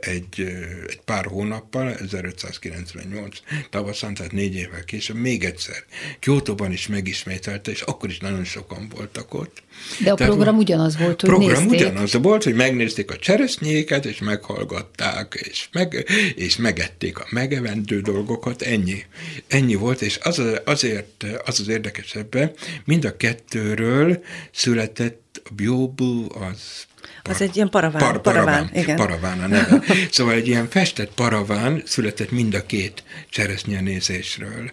egy, 0.02 0.40
egy 0.88 1.00
pár 1.06 1.26
hónappal, 1.26 1.94
1590 1.94 3.01
98 3.02 3.38
tavaszán, 3.70 4.14
tehát 4.14 4.32
négy 4.32 4.56
évvel 4.56 4.84
később 4.84 5.16
még 5.16 5.44
egyszer 5.44 5.76
Kyoto-ban 6.20 6.72
is 6.72 6.88
megismételte, 6.88 7.72
és 7.72 7.82
akkor 7.82 8.10
is 8.10 8.20
nagyon 8.20 8.44
sokan 8.44 8.90
voltak 8.96 9.34
ott. 9.34 9.64
De 10.04 10.12
a 10.12 10.16
tehát 10.16 10.32
program 10.32 10.58
ugyanaz 10.58 10.98
volt, 10.98 11.22
hogy 11.22 11.30
program 11.30 11.64
nézték. 11.64 11.80
ugyanaz 11.80 12.14
volt, 12.14 12.44
hogy 12.44 12.54
megnézték 12.54 13.12
a 13.12 13.16
cseresznyéket, 13.16 14.06
és 14.06 14.20
meghallgatták, 14.20 15.48
és, 15.50 15.68
meg, 15.72 16.06
és 16.36 16.58
megették 16.58 17.20
a 17.20 17.28
megevendő 17.30 18.02
dolgokat, 18.02 18.62
ennyi. 18.62 19.06
Ennyi 19.48 19.76
volt, 19.76 20.02
és 20.02 20.20
az, 20.24 20.42
azért 20.66 21.26
az 21.46 21.60
az 21.60 21.68
érdekesebben, 21.68 22.52
mind 22.86 23.06
a 23.06 23.18
kettőről 23.18 24.24
született 24.52 25.42
a 25.44 25.54
Biobu, 25.54 26.26
az 26.40 26.90
az 27.24 27.42
egy 27.42 27.56
ilyen 27.56 27.70
paraván. 27.70 28.02
Par, 28.02 28.22
paraván, 28.22 28.46
paraván, 28.46 28.84
igen. 28.84 28.96
paraván 28.96 29.40
a 29.40 29.48
neve. 29.48 29.84
Szóval 30.12 30.34
egy 30.34 30.48
ilyen 30.48 30.70
festett 30.70 31.14
paraván 31.14 31.82
született 31.86 32.32
mind 32.32 32.54
a 32.54 32.66
két 32.66 33.04
cseresznyenézésről. 33.30 34.72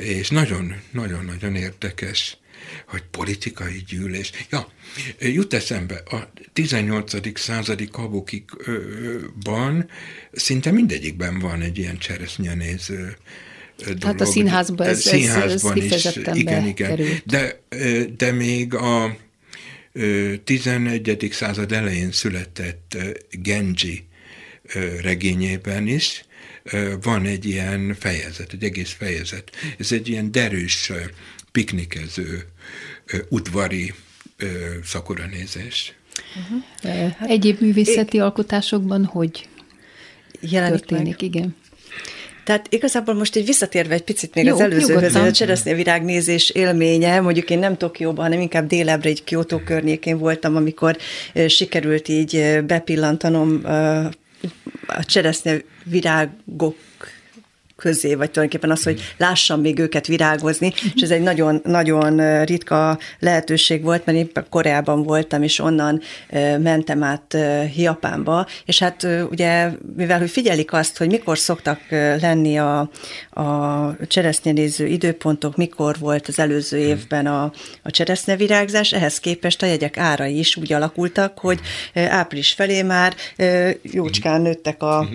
És 0.00 0.28
nagyon-nagyon-nagyon 0.28 1.54
érdekes, 1.54 2.36
hogy 2.86 3.02
politikai 3.10 3.82
gyűlés. 3.88 4.30
Ja, 4.50 4.68
jut 5.18 5.54
eszembe, 5.54 6.02
a 6.10 6.30
18. 6.52 7.38
századi 7.38 7.88
kabukikban 7.88 9.88
szinte 10.32 10.70
mindegyikben 10.70 11.38
van 11.38 11.60
egy 11.60 11.78
ilyen 11.78 11.98
cseresznyyenéző 11.98 13.16
dolog. 13.84 14.02
Hát 14.02 14.20
a 14.20 14.24
színházban 14.24 14.86
ez, 14.86 15.00
színházban 15.00 15.80
ez, 15.80 15.92
ez 15.92 16.04
is, 16.04 16.16
igen, 16.32 16.66
igen. 16.66 17.00
De, 17.24 17.60
de 18.16 18.32
még 18.32 18.74
a 18.74 19.16
11. 20.44 21.28
század 21.30 21.72
elején 21.72 22.12
született 22.12 22.96
Genji 23.30 24.04
regényében 25.00 25.86
is 25.86 26.24
van 27.02 27.26
egy 27.26 27.44
ilyen 27.44 27.94
fejezet, 27.98 28.52
egy 28.52 28.64
egész 28.64 28.90
fejezet. 28.90 29.50
Ez 29.78 29.92
egy 29.92 30.08
ilyen 30.08 30.32
derűs, 30.32 30.92
piknikező, 31.52 32.44
udvari 33.28 33.94
szakoranézés. 34.84 35.94
Uh-huh. 36.36 37.30
Egyéb 37.30 37.60
művészeti 37.60 38.16
é- 38.16 38.22
alkotásokban 38.22 39.04
hogy 39.04 39.48
jelenik 40.40 40.78
történik? 40.78 41.20
Meg? 41.20 41.22
Igen. 41.22 41.56
Tehát 42.44 42.66
igazából 42.70 43.14
most 43.14 43.36
egy 43.36 43.44
visszatérve 43.44 43.94
egy 43.94 44.04
picit 44.04 44.34
még 44.34 44.44
Jó, 44.44 44.54
az 44.54 44.60
előzőhöz, 44.60 45.14
a 45.14 45.30
cseresznye 45.30 45.74
virágnézés 45.74 46.50
élménye, 46.50 47.20
mondjuk 47.20 47.50
én 47.50 47.58
nem 47.58 47.76
Tokióban, 47.76 48.24
hanem 48.24 48.40
inkább 48.40 48.66
délebbre, 48.66 49.08
egy 49.08 49.24
Kyoto 49.24 49.62
környékén 49.62 50.18
voltam, 50.18 50.56
amikor 50.56 50.96
sikerült 51.46 52.08
így 52.08 52.60
bepillantanom 52.66 53.60
a 54.86 55.04
cseresznye 55.04 55.56
virágok 55.84 56.76
közé, 57.82 58.14
vagy 58.14 58.30
tulajdonképpen 58.30 58.70
az, 58.70 58.82
hogy 58.82 59.14
lássam 59.16 59.60
még 59.60 59.78
őket 59.78 60.06
virágozni, 60.06 60.72
és 60.94 61.02
ez 61.02 61.10
egy 61.10 61.22
nagyon, 61.22 61.60
nagyon 61.64 62.44
ritka 62.44 62.98
lehetőség 63.18 63.82
volt, 63.82 64.06
mert 64.06 64.18
éppen 64.18 64.46
Koreában 64.50 65.02
voltam, 65.02 65.42
és 65.42 65.58
onnan 65.58 66.00
mentem 66.58 67.02
át 67.02 67.36
Japánba, 67.76 68.46
és 68.64 68.78
hát 68.78 69.06
ugye, 69.30 69.70
mivel 69.96 70.18
hogy 70.18 70.30
figyelik 70.30 70.72
azt, 70.72 70.98
hogy 70.98 71.06
mikor 71.08 71.38
szoktak 71.38 71.80
lenni 72.20 72.58
a, 72.58 72.90
a 73.30 73.96
cseresznyenéző 74.06 74.86
időpontok, 74.86 75.56
mikor 75.56 75.96
volt 75.98 76.28
az 76.28 76.38
előző 76.38 76.78
évben 76.78 77.26
a, 77.26 77.52
a 77.82 77.90
cseresznyevirágzás, 77.90 78.92
ehhez 78.92 79.20
képest 79.20 79.62
a 79.62 79.66
jegyek 79.66 79.98
ára 79.98 80.26
is 80.26 80.56
úgy 80.56 80.72
alakultak, 80.72 81.38
hogy 81.38 81.60
április 81.94 82.52
felé 82.52 82.82
már 82.82 83.14
jócskán 83.82 84.40
nőttek 84.40 84.82
a 84.82 85.08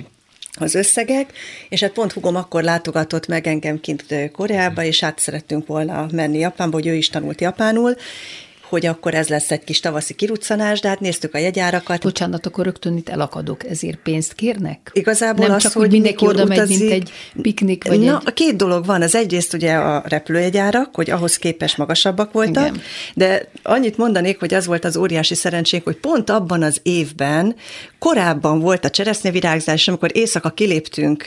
az 0.61 0.75
összegek, 0.75 1.33
és 1.69 1.81
hát 1.81 1.91
pont 1.91 2.11
hugom 2.11 2.35
akkor 2.35 2.63
látogatott 2.63 3.27
meg 3.27 3.47
engem 3.47 3.79
kint 3.79 4.05
Koreába, 4.31 4.83
és 4.83 5.03
át 5.03 5.19
szerettünk 5.19 5.67
volna 5.67 6.07
menni 6.11 6.37
Japánba, 6.37 6.75
hogy 6.75 6.87
ő 6.87 6.93
is 6.93 7.09
tanult 7.09 7.41
japánul, 7.41 7.95
hogy 8.69 8.85
akkor 8.85 9.13
ez 9.13 9.27
lesz 9.27 9.51
egy 9.51 9.63
kis 9.63 9.79
tavaszi 9.79 10.13
kiruccanás, 10.13 10.79
de 10.79 10.87
hát 10.87 10.99
néztük 10.99 11.33
a 11.33 11.37
jegyárakat. 11.37 12.01
Bocsánat, 12.01 12.45
akkor 12.45 12.65
rögtön 12.65 12.97
itt 12.97 13.09
elakadok, 13.09 13.69
ezért 13.69 13.97
pénzt 13.97 14.33
kérnek? 14.33 14.89
Igazából 14.93 15.45
Nem 15.45 15.55
az, 15.55 15.61
csak, 15.61 15.71
hogy 15.71 15.91
mindenki 15.91 16.25
oda 16.25 16.45
megy, 16.45 16.67
mint 16.67 16.91
egy 16.91 17.11
piknik, 17.41 17.87
vagy 17.87 17.99
Na, 17.99 18.21
egy... 18.25 18.33
két 18.33 18.55
dolog 18.55 18.85
van. 18.85 19.01
Az 19.01 19.15
egyrészt 19.15 19.53
ugye 19.53 19.73
a 19.73 20.03
repülőjegyárak, 20.05 20.95
hogy 20.95 21.09
ahhoz 21.09 21.37
képest 21.37 21.77
magasabbak 21.77 22.31
voltak, 22.31 22.67
Igen. 22.67 22.81
de 23.15 23.47
annyit 23.63 23.97
mondanék, 23.97 24.39
hogy 24.39 24.53
az 24.53 24.65
volt 24.65 24.85
az 24.85 24.97
óriási 24.97 25.35
szerencsénk, 25.35 25.83
hogy 25.83 25.97
pont 25.97 26.29
abban 26.29 26.63
az 26.63 26.79
évben 26.83 27.55
korábban 27.99 28.59
volt 28.59 28.85
a 28.85 28.89
cseresznyevirágzás, 28.89 29.79
és 29.81 29.87
amikor 29.87 30.09
éjszaka 30.13 30.49
kiléptünk 30.49 31.25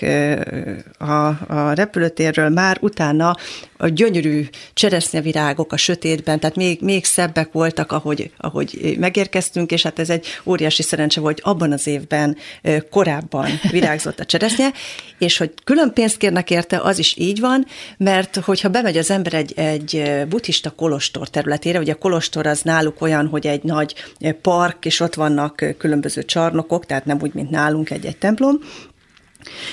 a, 0.98 1.26
a 1.28 1.72
repülőtérről, 1.74 2.48
már 2.48 2.78
utána 2.80 3.36
a 3.76 3.88
gyönyörű 3.88 4.48
cseresznyevirágok 4.74 5.72
a 5.72 5.76
sötétben, 5.76 6.40
tehát 6.40 6.56
még, 6.56 6.80
még 6.80 7.04
szebbek 7.34 7.52
voltak, 7.52 7.92
ahogy, 7.92 8.30
ahogy 8.36 8.96
megérkeztünk, 8.98 9.70
és 9.70 9.82
hát 9.82 9.98
ez 9.98 10.10
egy 10.10 10.26
óriási 10.44 10.82
szerencse 10.82 11.20
volt, 11.20 11.40
hogy 11.40 11.52
abban 11.52 11.72
az 11.72 11.86
évben 11.86 12.36
korábban 12.90 13.48
virágzott 13.70 14.20
a 14.20 14.24
cseresznye, 14.24 14.72
és 15.18 15.36
hogy 15.36 15.52
külön 15.64 15.92
pénzt 15.92 16.16
kérnek 16.16 16.50
érte, 16.50 16.80
az 16.80 16.98
is 16.98 17.16
így 17.16 17.40
van, 17.40 17.66
mert 17.96 18.36
hogyha 18.36 18.68
bemegy 18.68 18.96
az 18.96 19.10
ember 19.10 19.34
egy, 19.34 19.52
egy 19.56 20.02
buddhista 20.28 20.70
kolostor 20.70 21.28
területére, 21.28 21.78
ugye 21.78 21.92
a 21.92 21.98
kolostor 21.98 22.46
az 22.46 22.62
náluk 22.62 23.02
olyan, 23.02 23.26
hogy 23.26 23.46
egy 23.46 23.62
nagy 23.62 23.94
park, 24.42 24.84
és 24.84 25.00
ott 25.00 25.14
vannak 25.14 25.64
különböző 25.78 26.22
csarnokok, 26.22 26.86
tehát 26.86 27.04
nem 27.04 27.18
úgy, 27.20 27.34
mint 27.34 27.50
nálunk 27.50 27.90
egy-egy 27.90 28.16
templom, 28.16 28.58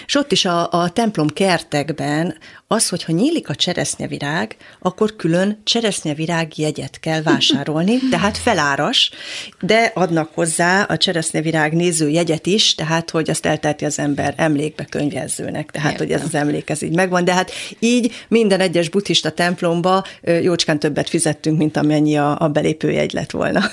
és 0.06 0.16
ott 0.16 0.32
is 0.32 0.46
a, 0.46 0.72
a 0.72 0.90
templom 0.90 1.28
kertekben 1.28 2.38
az, 2.70 2.90
hogyha 2.90 3.12
nyílik 3.12 3.50
a 3.50 3.56
cseresznyevirág, 3.56 4.56
akkor 4.80 5.16
külön 5.16 5.62
cseresznyevirág 5.64 6.58
jegyet 6.58 7.00
kell 7.00 7.22
vásárolni, 7.22 7.98
tehát 8.12 8.38
feláras, 8.38 9.12
de 9.62 9.92
adnak 9.96 10.30
hozzá 10.34 10.82
a 10.82 10.98
cseresznyevirág 10.98 11.74
néző 11.74 12.10
jegyet 12.10 12.46
is, 12.46 12.76
tehát 12.76 13.10
hogy 13.10 13.30
azt 13.30 13.46
eltelti 13.46 13.86
az 13.86 14.00
ember 14.00 14.34
emlékbe 14.38 14.86
könyvezőnek, 14.86 15.72
tehát 15.72 15.92
Értem. 15.92 16.08
hogy 16.08 16.16
ez 16.16 16.24
az 16.24 16.36
emlék 16.36 16.70
ez 16.70 16.82
így 16.82 16.96
megvan, 16.96 17.26
de 17.26 17.34
hát 17.34 17.52
így 17.80 18.26
minden 18.28 18.60
egyes 18.60 18.90
buddhista 18.90 19.32
templomba 19.32 20.04
jócskán 20.42 20.80
többet 20.80 21.10
fizettünk, 21.10 21.58
mint 21.58 21.78
amennyi 21.78 22.18
a, 22.18 22.40
a 22.40 22.48
belépőjegy 22.48 23.14
lett 23.14 23.32
volna. 23.32 23.62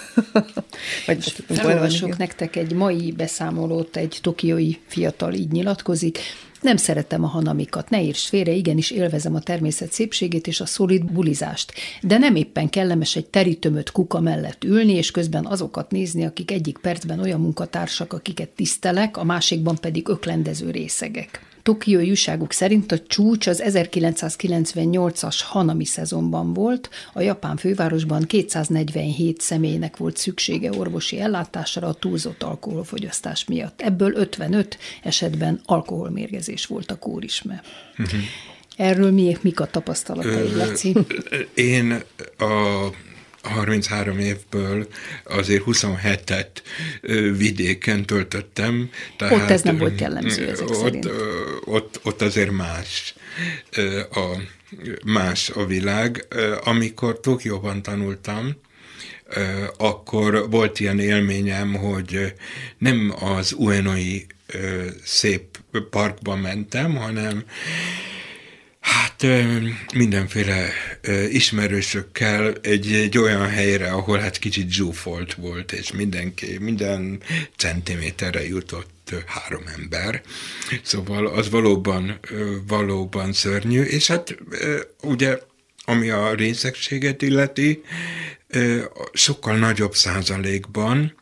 Felolvasok 1.48 2.16
nektek 2.16 2.56
egy 2.56 2.72
mai 2.72 3.12
beszámolót, 3.12 3.96
egy 3.96 4.18
tokiói 4.22 4.72
fiatal 4.86 5.32
így 5.32 5.50
nyilatkozik, 5.84 6.18
Nem 6.60 6.76
szeretem 6.76 7.24
a 7.24 7.26
hanamikat, 7.26 7.90
ne 7.90 8.02
írts 8.02 8.28
félre, 8.28 8.52
igenis 8.52 8.90
élvezem 8.90 9.34
a 9.34 9.40
természet 9.40 9.92
szépségét 9.92 10.46
és 10.46 10.60
a 10.60 10.66
szolid 10.66 11.12
bulizást, 11.12 11.72
de 12.02 12.18
nem 12.18 12.34
éppen 12.34 12.70
kellemes 12.70 13.16
egy 13.16 13.26
terítömött 13.26 13.92
kuka 13.92 14.20
mellett 14.20 14.64
ülni, 14.64 14.92
és 14.92 15.10
közben 15.10 15.46
azokat 15.46 15.90
nézni, 15.90 16.24
akik 16.24 16.50
egyik 16.50 16.78
percben 16.78 17.20
olyan 17.20 17.40
munkatársak, 17.40 18.12
akiket 18.12 18.48
tisztelek, 18.48 19.16
a 19.16 19.24
másikban 19.24 19.76
pedig 19.80 20.08
öklendező 20.08 20.70
részegek. 20.70 21.53
Tokiói 21.64 22.10
újságok 22.10 22.52
szerint 22.52 22.92
a 22.92 22.98
csúcs 23.06 23.46
az 23.46 23.62
1998-as 23.66 25.40
Hanami 25.44 25.84
szezonban 25.84 26.52
volt, 26.52 26.90
a 27.12 27.20
japán 27.20 27.56
fővárosban 27.56 28.22
247 28.22 29.40
személynek 29.40 29.96
volt 29.96 30.16
szüksége 30.16 30.70
orvosi 30.70 31.20
ellátásra 31.20 31.86
a 31.86 31.94
túlzott 31.94 32.42
alkoholfogyasztás 32.42 33.44
miatt. 33.44 33.80
Ebből 33.80 34.14
55 34.14 34.78
esetben 35.02 35.60
alkoholmérgezés 35.64 36.66
volt 36.66 36.90
a 36.90 36.98
kórisme. 36.98 37.62
Uh-huh. 37.98 38.20
Erről 38.76 39.10
mi, 39.10 39.36
mik 39.40 39.60
a 39.60 39.66
tapasztalatai, 39.66 40.54
Laci? 40.54 40.94
Én 41.54 42.02
a 42.38 42.90
33 43.48 44.18
évből 44.18 44.86
azért 45.24 45.62
27-et 45.66 46.48
vidéken 47.36 48.04
töltöttem. 48.04 48.90
Tehát 49.16 49.34
ott 49.34 49.50
ez 49.50 49.62
nem 49.62 49.78
volt 49.78 50.00
jellemző 50.00 50.48
ezek 50.48 50.70
ott, 50.70 50.74
szerint. 50.74 51.08
Ott, 51.64 52.00
ott 52.02 52.22
azért 52.22 52.50
más 52.50 53.14
a, 54.10 54.36
más 55.04 55.50
a 55.50 55.66
világ. 55.66 56.26
Amikor 56.64 57.20
Tokióban 57.20 57.82
tanultam, 57.82 58.56
akkor 59.76 60.50
volt 60.50 60.80
ilyen 60.80 60.98
élményem, 60.98 61.74
hogy 61.74 62.34
nem 62.78 63.14
az 63.20 63.52
Uenoi 63.52 64.26
szép 65.04 65.58
parkba 65.90 66.36
mentem, 66.36 66.96
hanem 66.96 67.44
Hát 68.84 69.26
mindenféle 69.94 70.72
ismerősökkel 71.28 72.54
egy, 72.62 72.92
egy 72.92 73.18
olyan 73.18 73.48
helyre, 73.48 73.90
ahol 73.90 74.18
hát 74.18 74.38
kicsit 74.38 74.70
zsúfolt 74.70 75.34
volt, 75.34 75.72
és 75.72 75.92
mindenki, 75.92 76.58
minden 76.58 77.20
centiméterre 77.56 78.46
jutott 78.46 79.14
három 79.26 79.62
ember. 79.76 80.22
Szóval 80.82 81.26
az 81.26 81.50
valóban, 81.50 82.18
valóban 82.66 83.32
szörnyű, 83.32 83.82
és 83.82 84.06
hát 84.06 84.36
ugye 85.02 85.38
ami 85.84 86.10
a 86.10 86.34
részegséget 86.34 87.22
illeti, 87.22 87.82
sokkal 89.12 89.56
nagyobb 89.56 89.94
százalékban 89.94 91.14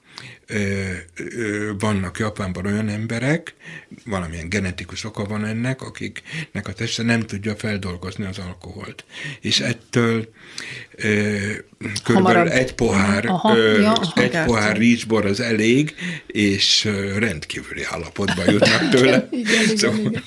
vannak 1.79 2.19
Japánban 2.19 2.67
olyan 2.67 2.89
emberek, 2.89 3.55
valamilyen 4.05 4.49
genetikus 4.49 5.05
oka 5.05 5.25
van 5.25 5.45
ennek, 5.45 5.83
akiknek 5.83 6.69
a 6.69 6.73
teste 6.73 7.03
nem 7.03 7.21
tudja 7.21 7.57
feldolgozni 7.57 8.25
az 8.25 8.39
alkoholt. 8.39 9.05
És 9.41 9.61
ettől 9.61 10.29
körülbelül 12.05 12.49
egy 12.49 12.75
pohár, 12.75 13.27
aha, 13.27 13.57
ja, 13.57 13.95
egy 14.15 14.39
pohár 14.45 14.77
rizsbor 14.77 15.27
az 15.27 15.41
elég, 15.41 15.95
és 16.27 16.89
rendkívüli 17.19 17.83
állapotba 17.85 18.51
jutnak 18.51 18.89
tőle. 18.93 19.29
igen, 19.31 19.77
szóval... 19.77 19.99
igen, 19.99 20.11
igen. 20.11 20.23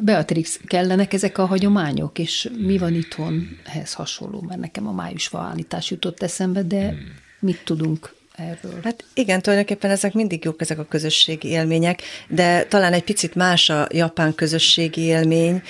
Beatrix, 0.00 0.60
kellenek 0.64 1.12
ezek 1.12 1.38
a 1.38 1.46
hagyományok, 1.46 2.18
és 2.18 2.48
mi 2.58 2.78
van 2.78 2.94
itthon 2.94 3.58
ehhez 3.64 3.92
hasonló? 3.92 4.44
Mert 4.48 4.60
nekem 4.60 4.86
a 4.86 4.92
május 4.92 5.30
állítás 5.32 5.90
jutott 5.90 6.22
eszembe, 6.22 6.62
de 6.62 6.88
hmm. 6.88 7.14
mit 7.40 7.60
tudunk 7.64 8.18
erről. 8.40 8.80
Hát 8.82 9.04
igen, 9.14 9.42
tulajdonképpen 9.42 9.90
ezek 9.90 10.12
mindig 10.12 10.44
jók, 10.44 10.60
ezek 10.60 10.78
a 10.78 10.84
közösségi 10.84 11.48
élmények, 11.48 12.02
de 12.28 12.64
talán 12.64 12.92
egy 12.92 13.04
picit 13.04 13.34
más 13.34 13.68
a 13.68 13.86
japán 13.90 14.34
közösségi 14.34 15.00
élmény, 15.00 15.62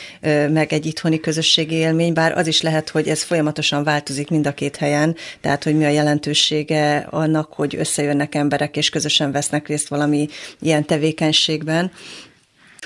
meg 0.50 0.72
egy 0.72 0.86
itthoni 0.86 1.20
közösségi 1.20 1.74
élmény, 1.74 2.12
bár 2.12 2.38
az 2.38 2.46
is 2.46 2.62
lehet, 2.62 2.88
hogy 2.88 3.08
ez 3.08 3.22
folyamatosan 3.22 3.84
változik 3.84 4.30
mind 4.30 4.46
a 4.46 4.54
két 4.54 4.76
helyen, 4.76 5.16
tehát 5.40 5.64
hogy 5.64 5.76
mi 5.76 5.84
a 5.84 5.88
jelentősége 5.88 7.06
annak, 7.10 7.52
hogy 7.52 7.76
összejönnek 7.76 8.34
emberek 8.34 8.76
és 8.76 8.90
közösen 8.90 9.32
vesznek 9.32 9.68
részt 9.68 9.88
valami 9.88 10.28
ilyen 10.60 10.84
tevékenységben, 10.84 11.92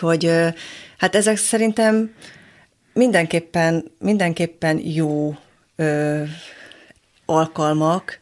hogy 0.00 0.30
hát 0.98 1.14
ezek 1.14 1.36
szerintem 1.36 2.14
mindenképpen, 2.92 3.84
mindenképpen 3.98 4.80
jó 4.84 5.36
ö, 5.76 6.22
alkalmak, 7.24 8.18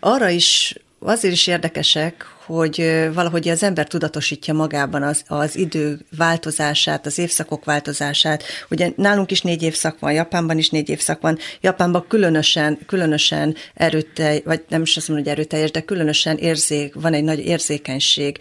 arra 0.00 0.28
is 0.28 0.74
azért 1.10 1.34
is 1.34 1.46
érdekesek, 1.46 2.35
hogy 2.46 3.08
valahogy 3.14 3.48
az 3.48 3.62
ember 3.62 3.86
tudatosítja 3.86 4.54
magában 4.54 5.02
az, 5.02 5.22
az 5.26 5.56
idő 5.56 5.98
változását, 6.16 7.06
az 7.06 7.18
évszakok 7.18 7.64
változását. 7.64 8.42
Ugye 8.70 8.92
nálunk 8.96 9.30
is 9.30 9.40
négy 9.40 9.62
évszak 9.62 9.98
van, 9.98 10.12
Japánban 10.12 10.58
is 10.58 10.70
négy 10.70 10.88
évszak 10.88 11.20
van. 11.20 11.38
Japánban 11.60 12.04
különösen, 12.08 12.78
különösen 12.86 13.54
erőtelj, 13.74 14.42
vagy 14.44 14.64
nem 14.68 14.82
is 14.82 14.96
azt 14.96 15.08
mondom, 15.08 15.26
hogy 15.26 15.34
erőteljes, 15.34 15.70
de 15.70 15.80
különösen 15.80 16.36
érzék, 16.36 16.94
van 16.94 17.14
egy 17.14 17.24
nagy 17.24 17.38
érzékenység, 17.46 18.38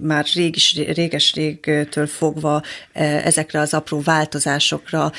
már 0.00 0.26
régis, 0.34 0.74
réges-régtől 0.76 2.06
fogva 2.06 2.62
ezekre 2.92 3.60
az 3.60 3.74
apró 3.74 4.00
változásokra, 4.00 5.12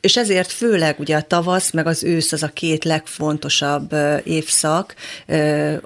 és 0.00 0.16
ezért 0.16 0.52
főleg 0.52 0.98
ugye 0.98 1.16
a 1.16 1.22
tavasz, 1.22 1.70
meg 1.70 1.86
az 1.86 2.04
ősz 2.04 2.32
az 2.32 2.42
a 2.42 2.48
két 2.48 2.84
legfontosabb 2.84 3.94
évszak, 4.24 4.94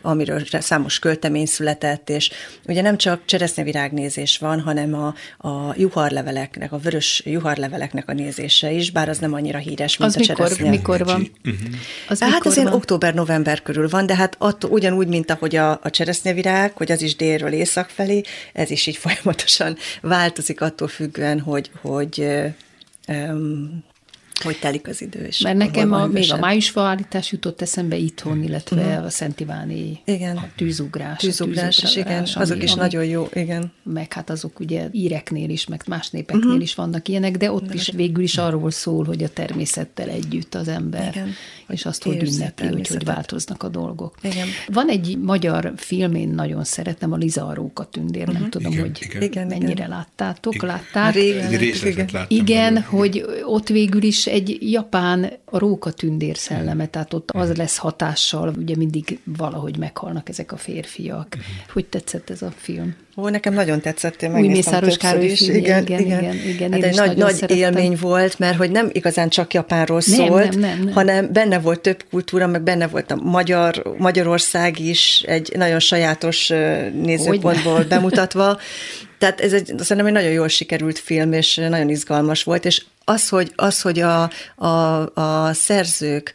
amiről 0.02 0.42
számos 0.50 0.98
költem 0.98 1.29
gyűjtemény 1.30 1.46
született, 1.46 2.10
és 2.10 2.30
ugye 2.66 2.82
nem 2.82 2.96
csak 2.96 3.22
cseresznyevirágnézés 3.24 4.38
van, 4.38 4.60
hanem 4.60 4.94
a, 4.94 5.14
a 5.48 5.74
juharleveleknek, 5.76 6.72
a 6.72 6.78
vörös 6.78 7.22
juharleveleknek 7.24 8.08
a 8.08 8.12
nézése 8.12 8.70
is, 8.70 8.90
bár 8.90 9.08
az 9.08 9.18
nem 9.18 9.34
annyira 9.34 9.58
híres, 9.58 9.96
mint 9.96 10.10
az 10.10 10.16
a 10.16 10.18
mikor, 10.20 10.36
cseresznye. 10.36 10.70
mikor 10.70 11.04
van? 11.04 11.30
Uh-huh. 11.44 11.68
Az 12.08 12.20
hát 12.20 12.46
az 12.46 12.56
ilyen 12.56 12.72
október-november 12.72 13.62
körül 13.62 13.88
van, 13.88 14.06
de 14.06 14.14
hát 14.14 14.36
attól, 14.38 14.70
ugyanúgy, 14.70 15.06
mint 15.06 15.30
ahogy 15.30 15.56
a, 15.56 15.70
a 15.82 15.90
cseresznyevirág, 15.90 16.72
hogy 16.76 16.92
az 16.92 17.02
is 17.02 17.16
délről 17.16 17.52
észak 17.52 17.88
felé, 17.88 18.22
ez 18.52 18.70
is 18.70 18.86
így 18.86 18.96
folyamatosan 19.04 19.76
változik 20.02 20.60
attól 20.60 20.88
függően, 20.88 21.40
hogy, 21.40 21.70
hogy 21.82 22.26
um, 23.08 23.88
hogy 24.42 24.58
telik 24.58 24.88
az 24.88 25.02
idő. 25.02 25.24
És 25.24 25.38
Mert 25.38 25.56
nekem 25.56 25.92
a, 25.92 26.06
még 26.06 26.32
a 26.32 26.36
májusfa 26.36 26.80
állítás 26.80 27.32
jutott 27.32 27.60
eszembe 27.60 27.96
itthon, 27.96 28.42
illetve 28.42 28.86
uh-huh. 28.86 29.04
a 29.04 29.10
Szent 29.10 29.40
Iváni 29.40 30.00
igen. 30.04 30.36
A 30.36 30.48
tűzugrás. 30.56 31.18
Tűzugrás, 31.18 31.76
tűzugrás 31.76 31.96
igen, 31.96 32.22
ami, 32.34 32.44
azok 32.44 32.62
is 32.62 32.72
ami, 32.72 32.80
nagyon 32.80 33.04
jó, 33.04 33.28
igen. 33.32 33.72
Meg 33.82 34.12
hát 34.12 34.30
azok 34.30 34.60
ugye 34.60 34.88
íreknél 34.92 35.50
is, 35.50 35.66
meg 35.66 35.82
más 35.86 36.10
népeknél 36.10 36.46
uh-huh. 36.46 36.62
is 36.62 36.74
vannak 36.74 37.08
ilyenek, 37.08 37.36
de 37.36 37.52
ott 37.52 37.66
de 37.66 37.74
is 37.74 37.90
végül 37.90 38.22
is 38.22 38.38
arról 38.38 38.70
szól, 38.70 39.04
hogy 39.04 39.22
a 39.22 39.28
természettel 39.28 40.08
együtt 40.08 40.54
az 40.54 40.68
ember, 40.68 41.08
igen. 41.08 41.32
és 41.68 41.86
azt, 41.86 42.02
hogy 42.02 42.22
ünnepi, 42.22 42.66
hogy, 42.66 42.88
hogy 42.88 43.04
változnak 43.04 43.62
a 43.62 43.68
dolgok. 43.68 44.14
Igen. 44.22 44.46
Van 44.66 44.88
egy 44.88 45.18
magyar 45.18 45.72
film, 45.76 46.14
én 46.14 46.28
nagyon 46.28 46.64
szeretem, 46.64 47.12
a 47.12 47.16
Liza 47.16 47.46
a 47.46 47.54
Róka 47.54 47.84
tündér, 47.84 48.20
uh-huh. 48.20 48.34
nem 48.34 48.42
mhm. 48.42 48.50
tudom, 48.50 48.72
igen, 48.72 48.84
hogy 48.84 48.98
igen. 49.00 49.22
igen, 49.22 49.46
mennyire 49.46 49.70
igen. 49.70 49.88
láttátok, 49.88 50.54
igen. 50.54 50.68
látták? 50.68 51.14
Rég, 51.14 51.34
igen, 51.82 52.26
igen 52.28 52.82
hogy 52.82 53.24
ott 53.44 53.68
végül 53.68 54.02
is 54.02 54.26
egy 54.30 54.58
japán 54.60 55.32
rókatündér 55.50 56.36
szelleme, 56.36 56.86
tehát 56.86 57.14
ott 57.14 57.30
az 57.30 57.56
lesz 57.56 57.76
hatással, 57.76 58.54
ugye 58.58 58.76
mindig 58.76 59.18
valahogy 59.24 59.76
meghalnak 59.76 60.28
ezek 60.28 60.52
a 60.52 60.56
férfiak. 60.56 61.36
Hogy 61.72 61.86
tetszett 61.86 62.30
ez 62.30 62.42
a 62.42 62.52
film? 62.56 62.94
Ó, 63.16 63.28
nekem 63.28 63.54
nagyon 63.54 63.80
tetszett, 63.80 64.22
én 64.22 64.34
Új 64.34 64.48
Mészáros 64.48 64.96
Károly 64.96 65.24
is. 65.24 65.40
Igen, 65.40 65.82
igen, 65.82 66.00
igen. 66.00 66.34
igen, 66.34 66.72
hát 66.72 66.82
egy 66.82 66.96
nagy, 66.96 67.16
nagy 67.16 67.34
szerettem. 67.34 67.56
élmény 67.56 67.96
volt, 68.00 68.38
mert 68.38 68.56
hogy 68.56 68.70
nem 68.70 68.88
igazán 68.92 69.28
csak 69.28 69.54
Japánról 69.54 70.00
nem, 70.06 70.16
szólt, 70.16 70.50
nem, 70.50 70.60
nem, 70.60 70.82
nem. 70.82 70.92
hanem 70.92 71.32
benne 71.32 71.58
volt 71.58 71.80
több 71.80 72.04
kultúra, 72.10 72.46
meg 72.46 72.62
benne 72.62 72.86
volt 72.86 73.10
a 73.10 73.16
magyar, 73.16 73.94
Magyarország 73.98 74.78
is 74.78 75.22
egy 75.26 75.52
nagyon 75.56 75.78
sajátos 75.78 76.48
nézőpontból 77.02 77.72
Hogyne. 77.72 77.88
bemutatva. 77.88 78.58
Tehát 79.18 79.40
ez 79.40 79.52
egy, 79.52 79.64
szerintem 79.78 80.06
egy 80.06 80.12
nagyon 80.12 80.30
jól 80.30 80.48
sikerült 80.48 80.98
film, 80.98 81.32
és 81.32 81.54
nagyon 81.54 81.88
izgalmas 81.88 82.42
volt, 82.42 82.64
és 82.64 82.84
az, 83.04 83.28
hogy, 83.28 83.52
az, 83.56 83.80
hogy 83.80 84.00
a, 84.00 84.30
a, 84.56 84.66
a 85.14 85.52
szerzők 85.52 86.32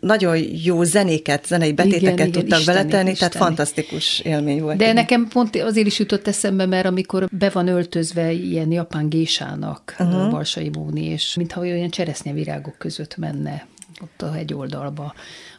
nagyon 0.00 0.36
jó 0.62 0.82
zenéket, 0.82 1.46
zenei 1.46 1.72
betéteket 1.72 2.12
igen, 2.12 2.30
tudtak 2.30 2.60
igen, 2.60 2.74
beletenni, 2.74 3.12
tehát 3.12 3.34
fantasztikus 3.34 4.20
élmény 4.20 4.60
volt. 4.62 4.76
De 4.76 4.84
igen. 4.84 4.94
nekem 4.94 5.28
pont 5.28 5.56
azért 5.56 5.86
is 5.86 5.98
jutott 5.98 6.26
eszembe, 6.26 6.66
mert 6.66 6.86
amikor 6.86 7.28
be 7.32 7.48
van 7.48 7.68
öltözve 7.68 8.32
ilyen 8.32 8.72
japán 8.72 9.08
gésának 9.08 9.94
uh-huh. 9.98 10.30
Balsai 10.30 10.68
Móni, 10.68 11.04
és 11.04 11.34
mintha 11.34 11.60
olyan 11.60 11.90
cseresznyevirágok 11.90 12.78
között 12.78 13.16
menne 13.16 13.66
ott 14.02 14.22
a 14.22 14.32
hegyoldalba, 14.32 15.14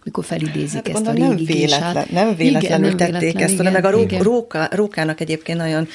amikor 0.05 0.25
felidézik 0.25 0.87
hát, 0.87 0.87
ezt 0.87 1.07
a 1.07 1.11
régi 1.11 1.25
nem 1.27 1.35
véletlen, 1.35 2.07
nem 2.11 2.35
véletlenül 2.35 2.85
igen, 2.85 2.97
tették 2.97 3.19
véletlen, 3.19 3.43
ezt, 3.43 3.53
igen, 3.53 3.71
meg 3.71 3.85
a 3.85 3.89
ró, 3.89 4.05
róka, 4.19 4.67
rókának 4.71 5.19
egyébként 5.19 5.57
nagyon 5.57 5.87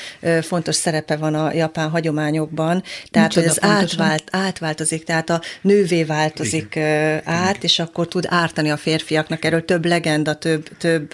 fontos 0.43 0.75
szerepe 0.75 1.17
van 1.17 1.35
a 1.35 1.53
japán 1.53 1.91
hagyományokban, 1.91 2.83
tehát 3.11 3.35
hogy 3.35 3.45
az 3.45 3.63
átvált, 3.63 4.25
átváltozik, 4.31 5.05
tehát 5.05 5.31
a 5.31 5.41
nővé 5.61 6.05
változik 6.05 6.75
igen. 6.75 7.21
át, 7.25 7.65
és 7.65 7.79
akkor 7.79 8.09
tud 8.09 8.25
ártani 8.29 8.71
a 8.71 8.77
férfiaknak. 8.77 9.45
Erről 9.45 9.65
több 9.65 9.85
legenda, 9.85 10.35
több, 10.35 10.69
több 10.79 11.11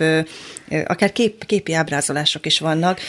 akár 0.87 1.13
kép, 1.13 1.45
képi 1.45 1.73
ábrázolások 1.73 2.47
is 2.47 2.59
vannak. 2.59 3.01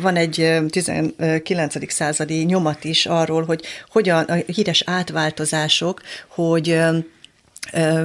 Van 0.00 0.16
egy 0.16 0.58
19. 0.70 1.92
századi 1.92 2.44
nyomat 2.44 2.84
is 2.84 3.06
arról, 3.06 3.44
hogy 3.44 3.62
hogyan 3.90 4.24
a 4.24 4.34
híres 4.34 4.82
átváltozások, 4.86 6.02
hogy 6.28 6.78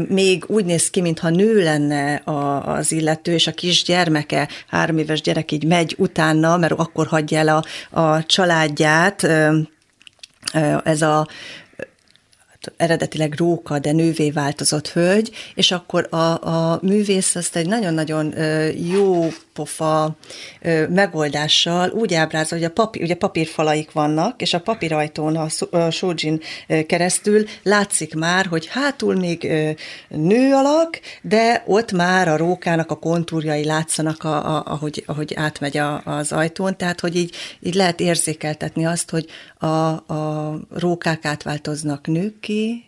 még 0.07 0.43
úgy 0.47 0.65
néz 0.65 0.89
ki, 0.89 1.01
mintha 1.01 1.29
nő 1.29 1.63
lenne 1.63 2.15
a, 2.15 2.67
az 2.75 2.91
illető, 2.91 3.33
és 3.33 3.47
a 3.47 3.51
kis 3.51 3.83
gyermeke, 3.83 4.49
három 4.67 4.97
éves 4.97 5.21
gyerek 5.21 5.51
így 5.51 5.65
megy 5.65 5.95
utána, 5.97 6.57
mert 6.57 6.73
akkor 6.73 7.07
hagyja 7.07 7.37
el 7.37 7.47
a, 7.47 7.63
a 8.01 8.25
családját, 8.25 9.27
ez 10.83 11.01
a 11.01 11.27
eredetileg 12.77 13.35
róka, 13.37 13.79
de 13.79 13.91
nővé 13.91 14.31
változott 14.31 14.89
hölgy, 14.89 15.31
és 15.55 15.71
akkor 15.71 16.07
a, 16.09 16.47
a 16.47 16.79
művész 16.81 17.35
azt 17.35 17.55
egy 17.55 17.67
nagyon-nagyon 17.67 18.33
jó 18.75 19.27
pofa 19.53 20.15
megoldással 20.89 21.89
úgy 21.89 22.13
ábrázol, 22.13 22.59
hogy 22.59 22.67
a 22.67 22.71
papír, 22.71 23.01
ugye 23.01 23.15
papírfalaik 23.15 23.91
vannak, 23.91 24.41
és 24.41 24.53
a 24.53 24.59
papírajtón 24.59 25.35
a 25.71 25.89
Shojin 25.91 26.41
keresztül 26.87 27.45
látszik 27.63 28.15
már, 28.15 28.45
hogy 28.45 28.67
hátul 28.67 29.15
még 29.15 29.51
nő 30.09 30.53
alak, 30.53 30.99
de 31.21 31.63
ott 31.65 31.91
már 31.91 32.27
a 32.27 32.37
rókának 32.37 32.91
a 32.91 32.95
kontúrjai 32.95 33.65
látszanak, 33.65 34.23
a, 34.23 34.55
a, 34.55 34.63
ahogy, 34.65 35.03
ahogy 35.05 35.33
átmegy 35.33 35.77
a, 35.77 36.01
az 36.05 36.31
ajtón, 36.31 36.77
tehát 36.77 36.99
hogy 36.99 37.15
így, 37.15 37.35
így 37.59 37.75
lehet 37.75 37.99
érzékeltetni 37.99 38.85
azt, 38.85 39.09
hogy 39.09 39.25
a, 39.57 39.67
a 39.67 40.59
rókák 40.69 41.25
átváltoznak 41.25 42.07
nőké, 42.07 42.83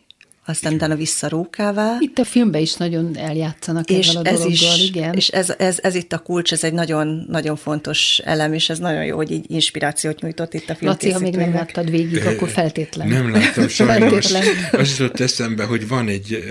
aztán 0.45 0.73
utána 0.73 0.95
vissza 0.95 1.29
rókává. 1.29 1.97
Itt 1.99 2.17
a 2.17 2.23
filmben 2.25 2.61
is 2.61 2.73
nagyon 2.73 3.17
eljátszanak 3.17 3.89
és 3.89 4.07
ezzel 4.07 4.21
a 4.21 4.27
ez 4.27 4.37
dologgal, 4.37 4.77
is, 4.77 4.87
igen. 4.87 5.13
És 5.13 5.27
ez, 5.27 5.53
ez, 5.57 5.79
ez 5.81 5.95
itt 5.95 6.13
a 6.13 6.17
kulcs, 6.17 6.51
ez 6.51 6.63
egy 6.63 6.73
nagyon, 6.73 7.25
nagyon 7.29 7.55
fontos 7.55 8.21
elem, 8.23 8.53
és 8.53 8.69
ez 8.69 8.79
nagyon 8.79 9.05
jó, 9.05 9.15
hogy 9.15 9.31
így 9.31 9.45
inspirációt 9.47 10.21
nyújtott 10.21 10.53
itt 10.53 10.69
a 10.69 10.75
film. 10.75 10.91
Laci, 10.91 11.11
ha 11.11 11.19
még 11.19 11.35
nem 11.35 11.53
láttad 11.53 11.89
végig, 11.89 12.25
akkor 12.25 12.49
feltétlen. 12.49 13.07
Nem 13.07 13.31
láttam 13.31 13.67
sajnos. 13.67 14.33
Az 14.71 14.97
jutott 14.97 15.19
eszembe, 15.19 15.63
hogy 15.63 15.87
van 15.87 16.07
egy, 16.07 16.43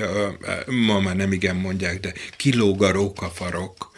ma 0.86 1.01
már 1.01 1.16
nem 1.16 1.32
igen 1.32 1.57
mondják, 1.57 2.01
de 2.01 2.12
kilóg 2.36 2.82
a 2.82 2.92
rókafarok 2.92 3.92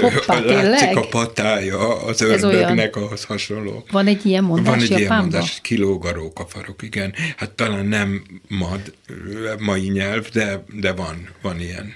Hoppá, 0.00 0.40
látszik 0.40 0.96
a 0.96 1.06
patája 1.08 2.02
az 2.04 2.20
ördögnek, 2.20 2.96
ahhoz 2.96 3.24
hasonló. 3.24 3.84
Van 3.90 4.06
egy 4.06 4.26
ilyen 4.26 4.44
mondás 4.44 4.66
Van 4.74 4.82
egy 4.82 4.88
Japánban? 4.88 5.06
ilyen 5.08 5.20
mondás, 5.20 5.58
kilóg 5.62 6.04
a 6.06 6.12
rókafarok, 6.12 6.82
igen. 6.82 7.14
Hát 7.36 7.50
talán 7.50 7.86
nem 7.86 8.22
mad, 8.48 8.94
mai 9.58 9.88
nyelv, 9.88 10.28
de, 10.32 10.64
de 10.72 10.92
van, 10.92 11.28
van 11.42 11.60
ilyen. 11.60 11.94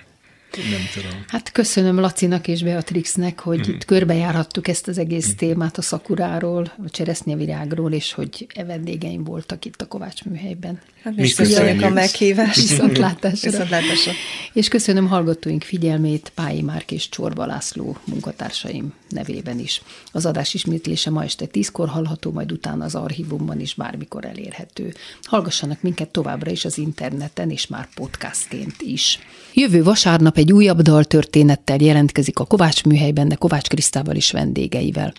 Nem 0.56 0.88
tudom. 0.94 1.24
Hát 1.26 1.52
köszönöm 1.52 1.98
Lacinak 1.98 2.48
és 2.48 2.62
Beatrixnek, 2.62 3.40
hogy 3.40 3.68
mm. 3.68 3.72
itt 3.72 3.84
körbejárhattuk 3.84 4.68
ezt 4.68 4.88
az 4.88 4.98
egész 4.98 5.28
mm. 5.32 5.36
témát 5.36 5.78
a 5.78 5.82
szakuráról, 5.82 6.72
a 6.84 6.90
cseresznyevirágról, 6.90 7.92
és 7.92 8.12
hogy 8.12 8.46
e 8.54 8.64
vendégeim 8.64 9.24
voltak 9.24 9.64
itt 9.64 9.80
a 9.80 9.86
Kovács 9.86 10.24
műhelyben. 10.24 10.80
Hát 11.02 11.16
mi 11.16 11.30
köszönjük 11.30 11.82
a 11.82 11.88
meghívást. 11.88 12.68
Viszontlátásra. 12.68 13.50
Viszontlátásra. 13.50 14.12
És 14.52 14.68
köszönöm 14.68 15.08
hallgatóink 15.08 15.62
figyelmét 15.62 16.32
Pályi 16.34 16.62
Márk 16.62 16.90
és 16.90 17.08
Csorba 17.08 17.46
László 17.46 17.96
munkatársaim 18.04 18.92
nevében 19.08 19.58
is. 19.58 19.82
Az 20.12 20.26
adás 20.26 20.54
ismétlése 20.54 21.10
ma 21.10 21.24
este 21.24 21.46
tízkor 21.46 21.88
hallható, 21.88 22.30
majd 22.30 22.52
utána 22.52 22.84
az 22.84 22.94
archívumban 22.94 23.60
is 23.60 23.74
bármikor 23.74 24.24
elérhető. 24.24 24.94
Hallgassanak 25.22 25.82
minket 25.82 26.08
továbbra 26.08 26.50
is 26.50 26.64
az 26.64 26.78
interneten, 26.78 27.50
és 27.50 27.66
már 27.66 27.88
podcastként 27.94 28.82
is. 28.82 29.18
Jövő 29.54 29.82
vasárnap 29.82 30.36
egy 30.36 30.52
újabb 30.52 30.80
daltörténettel 30.80 31.80
jelentkezik 31.80 32.38
a 32.38 32.44
Kovács 32.44 32.84
műhelyben, 32.84 33.28
de 33.28 33.34
Kovács 33.34 33.68
Krisztával 33.68 34.14
is 34.14 34.30
vendégeivel. 34.30 35.12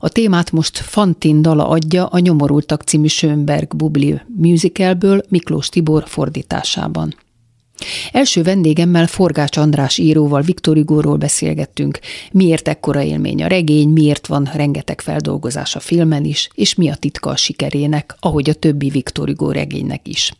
A 0.00 0.08
témát 0.08 0.52
most 0.52 0.78
Fantin 0.78 1.42
dala 1.42 1.68
adja 1.68 2.06
a 2.06 2.18
Nyomorultak 2.18 2.82
című 2.82 3.06
Schönberg 3.06 3.76
Bubli 3.76 4.20
musicalből 4.36 5.22
Miklós 5.28 5.68
Tibor 5.68 6.04
fordításában. 6.06 7.14
Első 8.12 8.42
vendégemmel 8.42 9.06
Forgács 9.06 9.56
András 9.56 9.98
íróval 9.98 10.42
Viktor 10.42 10.76
Igorról 10.76 11.16
beszélgettünk, 11.16 11.98
miért 12.32 12.68
ekkora 12.68 13.02
élmény 13.02 13.42
a 13.42 13.46
regény, 13.46 13.88
miért 13.88 14.26
van 14.26 14.50
rengeteg 14.54 15.00
feldolgozás 15.00 15.76
a 15.76 15.80
filmen 15.80 16.24
is, 16.24 16.48
és 16.54 16.74
mi 16.74 16.88
a 16.88 16.94
titka 16.94 17.30
a 17.30 17.36
sikerének, 17.36 18.16
ahogy 18.20 18.50
a 18.50 18.54
többi 18.54 18.88
Viktor 18.88 19.28
Igor 19.28 19.54
regénynek 19.54 20.08
is. 20.08 20.32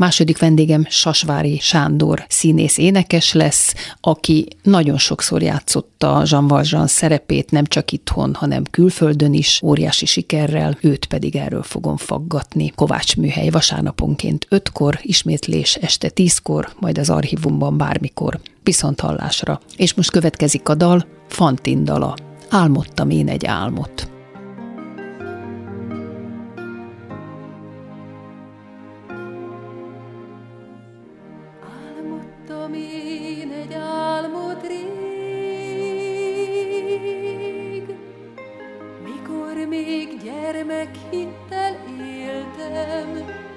Második 0.00 0.38
vendégem 0.38 0.86
Sasvári 0.88 1.58
Sándor 1.58 2.24
színész 2.28 2.78
énekes 2.78 3.32
lesz, 3.32 3.74
aki 4.00 4.46
nagyon 4.62 4.98
sokszor 4.98 5.42
játszotta 5.42 6.22
Jean 6.26 6.46
Valjean 6.46 6.86
szerepét, 6.86 7.50
nem 7.50 7.64
csak 7.64 7.92
itthon, 7.92 8.34
hanem 8.34 8.62
külföldön 8.70 9.34
is, 9.34 9.60
óriási 9.64 10.06
sikerrel, 10.06 10.78
őt 10.80 11.06
pedig 11.06 11.36
erről 11.36 11.62
fogom 11.62 11.96
faggatni. 11.96 12.72
Kovács 12.74 13.16
műhely 13.16 13.48
vasárnaponként 13.48 14.46
ötkor, 14.48 14.98
ismétlés 15.02 15.74
este 15.74 16.08
tízkor, 16.08 16.72
majd 16.78 16.98
az 16.98 17.10
archívumban 17.10 17.76
bármikor. 17.76 18.40
Viszont 18.62 19.00
hallásra. 19.00 19.60
És 19.76 19.94
most 19.94 20.10
következik 20.10 20.68
a 20.68 20.74
dal, 20.74 21.06
Fantin 21.28 21.84
dala. 21.84 22.16
Álmodtam 22.50 23.10
én 23.10 23.28
egy 23.28 23.46
álmot. 23.46 24.19
Gyermekhittel 40.22 41.74
éltem. 42.00 43.49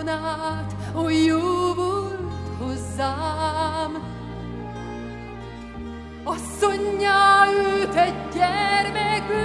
nyáron 0.00 0.66
oly 0.94 1.14
jó 1.14 1.74
volt 1.74 2.18
hozzám. 2.58 4.10
Asszonyjá 6.24 7.46
őt 7.48 7.94
egy 7.94 8.14
gyermekből, 8.34 9.42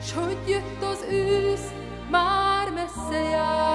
s 0.00 0.12
hogy 0.12 0.38
jött 0.48 0.82
az 0.82 1.04
ősz, 1.10 1.72
már 2.10 2.70
messze 2.70 3.18
jár. 3.18 3.67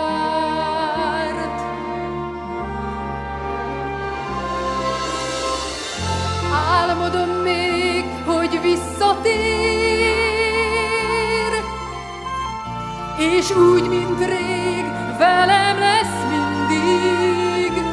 És 13.44 13.52
úgy, 13.52 13.90
mint 13.90 14.20
rég, 14.26 14.86
velem 15.18 15.80
lesz 15.80 16.20
mindig. 16.30 17.84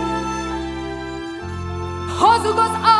Hazug 2.19 2.59
az 2.59 2.77
álom, 2.83 3.00